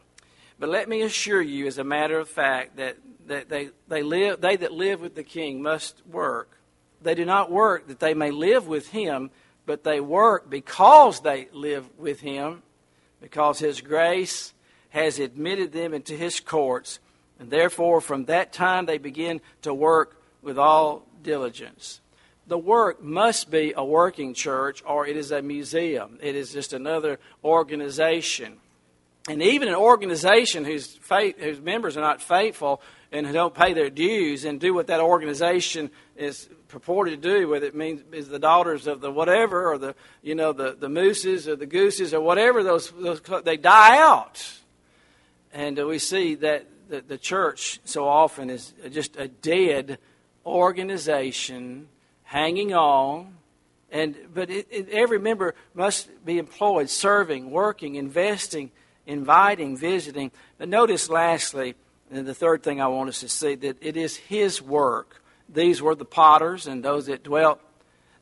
But 0.59 0.69
let 0.69 0.89
me 0.89 1.01
assure 1.01 1.41
you, 1.41 1.67
as 1.67 1.77
a 1.77 1.83
matter 1.83 2.19
of 2.19 2.29
fact, 2.29 2.77
that, 2.77 2.97
that 3.27 3.49
they, 3.49 3.69
they, 3.87 4.03
live, 4.03 4.41
they 4.41 4.57
that 4.57 4.71
live 4.71 5.01
with 5.01 5.15
the 5.15 5.23
king 5.23 5.61
must 5.61 6.01
work. 6.05 6.57
They 7.01 7.15
do 7.15 7.25
not 7.25 7.51
work 7.51 7.87
that 7.87 7.99
they 7.99 8.13
may 8.13 8.31
live 8.31 8.67
with 8.67 8.89
him, 8.89 9.31
but 9.65 9.83
they 9.83 9.99
work 9.99 10.49
because 10.49 11.21
they 11.21 11.47
live 11.51 11.89
with 11.97 12.19
him, 12.19 12.61
because 13.21 13.59
his 13.59 13.81
grace 13.81 14.53
has 14.89 15.19
admitted 15.19 15.71
them 15.71 15.93
into 15.93 16.15
his 16.15 16.39
courts. 16.39 16.99
And 17.39 17.49
therefore, 17.49 18.01
from 18.01 18.25
that 18.25 18.53
time, 18.53 18.85
they 18.85 18.97
begin 18.97 19.41
to 19.61 19.73
work 19.73 20.21
with 20.41 20.59
all 20.59 21.07
diligence 21.23 22.01
the 22.47 22.57
work 22.57 23.03
must 23.03 23.49
be 23.51 23.73
a 23.75 23.85
working 23.85 24.33
church 24.33 24.83
or 24.85 25.07
it 25.07 25.15
is 25.15 25.31
a 25.31 25.41
museum. 25.41 26.17
It 26.21 26.35
is 26.35 26.51
just 26.51 26.73
another 26.73 27.19
organization. 27.43 28.57
And 29.29 29.41
even 29.41 29.67
an 29.67 29.75
organization 29.75 30.65
whose, 30.65 30.87
faith, 30.87 31.39
whose 31.39 31.61
members 31.61 31.95
are 31.95 32.01
not 32.01 32.21
faithful 32.21 32.81
and 33.11 33.27
who 33.27 33.33
don't 33.33 33.53
pay 33.53 33.73
their 33.73 33.89
dues 33.89 34.45
and 34.45 34.59
do 34.59 34.73
what 34.73 34.87
that 34.87 34.99
organization 34.99 35.91
is 36.15 36.49
purported 36.67 37.21
to 37.21 37.29
do, 37.29 37.47
whether 37.47 37.67
it 37.67 37.75
means 37.75 38.01
is 38.11 38.29
the 38.29 38.39
daughters 38.39 38.87
of 38.87 39.01
the 39.01 39.11
whatever 39.11 39.71
or 39.71 39.77
the 39.77 39.93
you 40.21 40.33
know 40.33 40.53
the, 40.53 40.75
the 40.79 40.89
mooses 40.89 41.47
or 41.47 41.55
the 41.55 41.65
gooses 41.65 42.13
or 42.13 42.21
whatever 42.21 42.63
those, 42.63 42.91
those 42.91 43.21
they 43.43 43.57
die 43.57 43.97
out. 43.97 44.59
And 45.53 45.77
uh, 45.77 45.85
we 45.85 45.99
see 45.99 46.35
that 46.35 46.65
the, 46.89 47.01
the 47.01 47.17
church 47.17 47.79
so 47.83 48.07
often 48.07 48.49
is 48.49 48.73
just 48.89 49.17
a 49.17 49.27
dead 49.27 49.99
organization 50.45 51.89
hanging 52.31 52.73
on. 52.73 53.35
And, 53.91 54.15
but 54.33 54.49
it, 54.49 54.67
it, 54.71 54.89
every 54.89 55.19
member 55.19 55.53
must 55.73 56.09
be 56.25 56.37
employed, 56.37 56.89
serving, 56.89 57.51
working, 57.51 57.95
investing, 57.95 58.71
inviting, 59.05 59.75
visiting. 59.75 60.31
But 60.57 60.69
notice, 60.69 61.09
lastly, 61.09 61.75
and 62.09 62.25
the 62.25 62.33
third 62.33 62.63
thing 62.63 62.79
I 62.79 62.87
want 62.87 63.09
us 63.09 63.19
to 63.19 63.27
see, 63.27 63.55
that 63.55 63.77
it 63.81 63.97
is 63.97 64.15
His 64.15 64.61
work. 64.61 65.21
These 65.49 65.81
were 65.81 65.93
the 65.93 66.05
potters 66.05 66.67
and 66.67 66.81
those 66.81 67.07
that 67.07 67.23
dwelt 67.23 67.59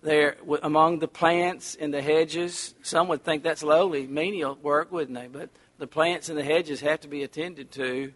there 0.01 0.37
among 0.63 0.99
the 0.99 1.07
plants 1.07 1.77
and 1.79 1.93
the 1.93 2.01
hedges. 2.01 2.73
Some 2.81 3.09
would 3.09 3.23
think 3.23 3.43
that's 3.43 3.61
lowly, 3.61 4.07
menial 4.07 4.57
work, 4.63 4.91
wouldn't 4.91 5.19
they? 5.19 5.27
But 5.27 5.51
the 5.77 5.85
plants 5.85 6.29
and 6.29 6.37
the 6.37 6.43
hedges 6.43 6.81
have 6.81 7.01
to 7.01 7.07
be 7.07 7.21
attended 7.21 7.71
to. 7.73 8.13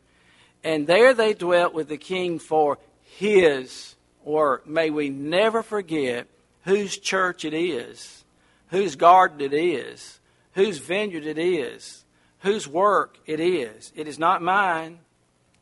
And 0.63 0.87
there 0.87 1.13
they 1.13 1.35
dwelt 1.35 1.75
with 1.75 1.87
the 1.87 1.97
king 1.97 2.39
for 2.39 2.79
His 3.03 3.93
work. 4.25 4.67
May 4.67 4.89
we 4.89 5.09
never 5.09 5.63
forget 5.63 6.27
whose 6.63 6.97
church 6.97 7.45
it 7.45 7.53
is, 7.53 8.23
whose 8.69 8.95
garden 8.95 9.41
it 9.41 9.53
is, 9.53 10.19
whose 10.53 10.77
vineyard 10.79 11.25
it 11.25 11.37
is, 11.37 12.03
whose 12.39 12.67
work 12.67 13.17
it 13.25 13.39
is. 13.39 13.91
It 13.95 14.07
is 14.07 14.19
not 14.19 14.41
mine, 14.41 14.99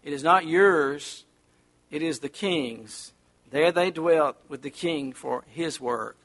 it 0.04 0.14
is 0.14 0.24
not 0.24 0.46
yours, 0.46 1.26
it 1.90 2.02
is 2.02 2.20
the 2.20 2.30
king's. 2.30 3.14
There 3.52 3.72
they 3.72 3.92
dwelt 3.92 4.38
with 4.48 4.62
the 4.62 4.70
king 4.70 5.14
for 5.14 5.44
his 5.48 5.80
work. 5.80 6.18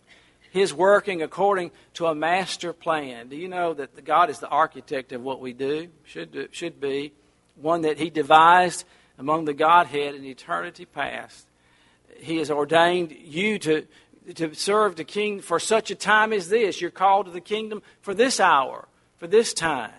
His 0.53 0.73
working 0.73 1.23
according 1.23 1.73
to 1.95 2.07
a 2.07 2.15
master 2.15 2.73
plan. 2.73 3.29
Do 3.29 3.37
you 3.37 3.49
know 3.49 3.75
that 3.75 4.05
God 4.05 4.31
is 4.31 4.39
the 4.39 4.49
architect 4.49 5.13
of 5.13 5.23
what 5.23 5.41
we 5.41 5.53
do? 5.53 5.89
Should, 6.05 6.33
do, 6.33 6.49
should 6.51 6.81
be. 6.81 7.13
One 7.57 7.83
that 7.83 7.99
he 7.99 8.11
devised 8.11 8.85
among 9.19 9.45
the 9.45 9.55
Godhead 9.55 10.15
in 10.15 10.25
eternity 10.25 10.85
past. 10.85 11.46
He 12.19 12.39
has 12.39 12.51
ordained 12.51 13.13
you 13.13 13.59
to, 13.61 13.87
to 14.35 14.55
serve 14.55 14.97
the 14.97 15.05
king 15.05 15.41
for 15.41 15.59
such 15.59 15.91
a 15.91 15.95
time 15.95 16.33
as 16.33 16.49
this. 16.49 16.81
You're 16.81 16.91
called 16.91 17.27
to 17.27 17.33
the 17.33 17.41
kingdom 17.41 17.83
for 18.01 18.15
this 18.15 18.41
hour, 18.41 18.89
for 19.19 19.27
this 19.27 19.53
time. 19.53 19.93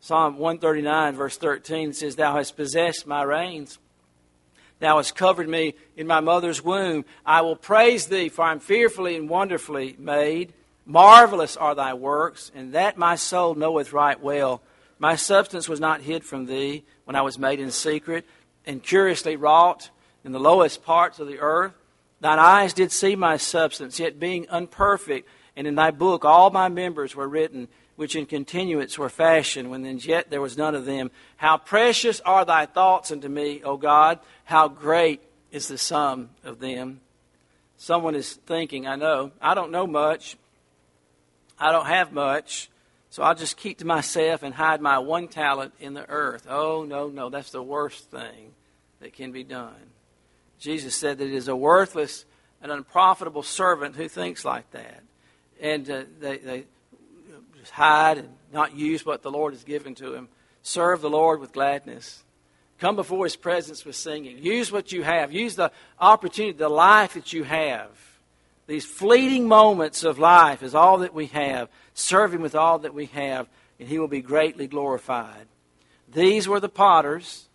Psalm 0.00 0.36
139, 0.36 1.14
verse 1.14 1.36
13 1.36 1.92
says, 1.92 2.16
Thou 2.16 2.34
hast 2.34 2.56
possessed 2.56 3.06
my 3.06 3.22
reins. 3.22 3.78
Thou 4.80 4.96
hast 4.96 5.14
covered 5.14 5.48
me 5.48 5.74
in 5.96 6.08
my 6.08 6.18
mother's 6.18 6.62
womb. 6.62 7.04
I 7.24 7.42
will 7.42 7.54
praise 7.54 8.06
thee, 8.06 8.28
for 8.28 8.44
I 8.44 8.50
am 8.50 8.58
fearfully 8.58 9.14
and 9.14 9.28
wonderfully 9.28 9.94
made. 9.96 10.54
Marvelous 10.84 11.56
are 11.56 11.76
thy 11.76 11.94
works, 11.94 12.50
and 12.52 12.72
that 12.72 12.98
my 12.98 13.14
soul 13.14 13.54
knoweth 13.54 13.92
right 13.92 14.20
well. 14.20 14.60
My 14.98 15.14
substance 15.14 15.68
was 15.68 15.78
not 15.78 16.00
hid 16.00 16.24
from 16.24 16.46
thee 16.46 16.84
when 17.04 17.14
I 17.14 17.22
was 17.22 17.38
made 17.38 17.60
in 17.60 17.70
secret 17.70 18.26
and 18.66 18.82
curiously 18.82 19.36
wrought 19.36 19.90
in 20.24 20.32
the 20.32 20.40
lowest 20.40 20.84
parts 20.84 21.18
of 21.18 21.26
the 21.26 21.40
earth. 21.40 21.72
Thine 22.20 22.38
eyes 22.38 22.72
did 22.72 22.92
see 22.92 23.16
my 23.16 23.36
substance, 23.36 23.98
yet 23.98 24.20
being 24.20 24.48
unperfect, 24.48 25.28
and 25.56 25.66
in 25.66 25.74
thy 25.74 25.90
book 25.90 26.24
all 26.24 26.50
my 26.50 26.68
members 26.68 27.14
were 27.14 27.28
written, 27.28 27.68
which 27.96 28.16
in 28.16 28.26
continuance 28.26 28.98
were 28.98 29.08
fashioned, 29.08 29.70
when 29.70 29.82
then 29.82 29.98
yet 29.98 30.30
there 30.30 30.40
was 30.40 30.56
none 30.56 30.74
of 30.74 30.84
them. 30.84 31.10
How 31.36 31.58
precious 31.58 32.20
are 32.20 32.44
thy 32.44 32.66
thoughts 32.66 33.10
unto 33.10 33.28
me, 33.28 33.62
O 33.64 33.76
God! 33.76 34.20
How 34.44 34.68
great 34.68 35.20
is 35.50 35.68
the 35.68 35.78
sum 35.78 36.30
of 36.42 36.58
them. 36.58 37.00
Someone 37.76 38.14
is 38.14 38.34
thinking, 38.34 38.86
I 38.86 38.96
know, 38.96 39.32
I 39.40 39.54
don't 39.54 39.70
know 39.70 39.86
much. 39.86 40.36
I 41.58 41.70
don't 41.70 41.86
have 41.86 42.12
much. 42.12 42.70
So 43.10 43.22
I'll 43.22 43.34
just 43.34 43.56
keep 43.56 43.78
to 43.78 43.84
myself 43.84 44.42
and 44.42 44.54
hide 44.54 44.80
my 44.80 44.98
one 44.98 45.28
talent 45.28 45.74
in 45.78 45.92
the 45.92 46.08
earth. 46.08 46.46
Oh, 46.48 46.84
no, 46.84 47.08
no, 47.08 47.28
that's 47.28 47.50
the 47.50 47.62
worst 47.62 48.10
thing 48.10 48.54
that 49.00 49.12
can 49.12 49.32
be 49.32 49.44
done. 49.44 49.91
Jesus 50.62 50.94
said 50.94 51.18
that 51.18 51.26
it 51.26 51.34
is 51.34 51.48
a 51.48 51.56
worthless 51.56 52.24
and 52.62 52.70
unprofitable 52.70 53.42
servant 53.42 53.96
who 53.96 54.06
thinks 54.06 54.44
like 54.44 54.70
that. 54.70 55.02
And 55.60 55.90
uh, 55.90 56.04
they, 56.20 56.36
they 56.38 56.64
just 57.58 57.72
hide 57.72 58.18
and 58.18 58.28
not 58.52 58.76
use 58.76 59.04
what 59.04 59.22
the 59.22 59.30
Lord 59.30 59.54
has 59.54 59.64
given 59.64 59.96
to 59.96 60.14
him. 60.14 60.28
Serve 60.62 61.00
the 61.00 61.10
Lord 61.10 61.40
with 61.40 61.52
gladness. 61.52 62.22
Come 62.78 62.94
before 62.94 63.24
his 63.24 63.34
presence 63.34 63.84
with 63.84 63.96
singing. 63.96 64.38
Use 64.38 64.70
what 64.70 64.92
you 64.92 65.02
have. 65.02 65.32
Use 65.32 65.56
the 65.56 65.72
opportunity, 65.98 66.56
the 66.56 66.68
life 66.68 67.14
that 67.14 67.32
you 67.32 67.42
have. 67.42 67.90
These 68.68 68.84
fleeting 68.84 69.48
moments 69.48 70.04
of 70.04 70.20
life 70.20 70.62
is 70.62 70.76
all 70.76 70.98
that 70.98 71.12
we 71.12 71.26
have. 71.26 71.68
Serve 71.94 72.34
him 72.34 72.40
with 72.40 72.54
all 72.54 72.78
that 72.78 72.94
we 72.94 73.06
have, 73.06 73.48
and 73.80 73.88
he 73.88 73.98
will 73.98 74.06
be 74.06 74.22
greatly 74.22 74.68
glorified. 74.68 75.46
These 76.12 76.46
were 76.46 76.60
the 76.60 76.68
potters, 76.68 77.48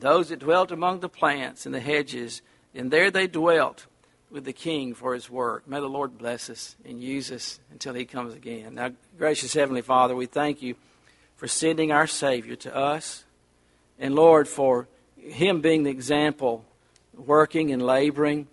those 0.00 0.28
that 0.28 0.40
dwelt 0.40 0.70
among 0.70 1.00
the 1.00 1.08
plants 1.08 1.66
and 1.66 1.74
the 1.74 1.80
hedges, 1.80 2.42
and 2.74 2.90
there 2.90 3.10
they 3.10 3.26
dwelt 3.26 3.86
with 4.30 4.44
the 4.44 4.52
king 4.52 4.94
for 4.94 5.14
his 5.14 5.30
work. 5.30 5.68
May 5.68 5.80
the 5.80 5.86
Lord 5.86 6.18
bless 6.18 6.50
us 6.50 6.76
and 6.84 7.02
use 7.02 7.30
us 7.30 7.60
until 7.70 7.94
he 7.94 8.04
comes 8.04 8.34
again. 8.34 8.74
Now, 8.74 8.90
gracious 9.16 9.54
Heavenly 9.54 9.82
Father, 9.82 10.16
we 10.16 10.26
thank 10.26 10.60
you 10.60 10.74
for 11.36 11.46
sending 11.46 11.92
our 11.92 12.06
Savior 12.06 12.56
to 12.56 12.74
us 12.74 13.24
and 13.98 14.14
Lord, 14.14 14.48
for 14.48 14.88
Him 15.16 15.60
being 15.60 15.84
the 15.84 15.90
example, 15.90 16.64
working 17.14 17.72
and 17.72 17.80
laboring, 17.82 18.48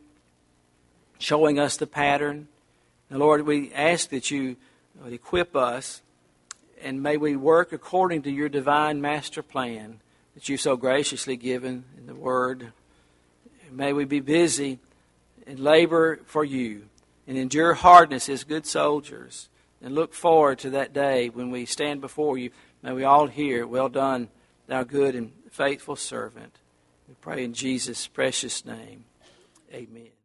showing 1.17 1.59
us 1.59 1.77
the 1.77 1.87
pattern. 1.87 2.47
And 3.09 3.19
Lord, 3.19 3.45
we 3.45 3.73
ask 3.73 4.09
that 4.09 4.29
you 4.31 4.55
equip 5.05 5.55
us, 5.55 6.01
and 6.81 7.01
may 7.01 7.17
we 7.17 7.35
work 7.35 7.73
according 7.73 8.21
to 8.23 8.31
your 8.31 8.49
divine 8.49 9.01
master 9.01 9.41
plan 9.41 9.99
that 10.33 10.49
you've 10.49 10.61
so 10.61 10.77
graciously 10.77 11.35
given 11.35 11.85
in 11.97 12.07
the 12.07 12.15
Word. 12.15 12.71
May 13.71 13.93
we 13.93 14.05
be 14.05 14.19
busy 14.19 14.79
and 15.47 15.59
labor 15.59 16.19
for 16.25 16.43
you 16.43 16.83
and 17.27 17.37
endure 17.37 17.73
hardness 17.73 18.29
as 18.29 18.43
good 18.43 18.65
soldiers 18.65 19.49
and 19.81 19.95
look 19.95 20.13
forward 20.13 20.59
to 20.59 20.69
that 20.71 20.93
day 20.93 21.29
when 21.29 21.51
we 21.51 21.65
stand 21.65 22.01
before 22.01 22.37
you. 22.37 22.51
May 22.83 22.93
we 22.93 23.03
all 23.03 23.27
hear, 23.27 23.65
Well 23.65 23.89
done 23.89 24.29
thou 24.67 24.83
good 24.83 25.15
and 25.15 25.31
faithful 25.51 25.95
servant. 25.95 26.57
We 27.07 27.15
pray 27.15 27.43
in 27.43 27.53
Jesus' 27.53 28.07
precious 28.07 28.65
name. 28.65 29.05
Amen. 29.73 30.20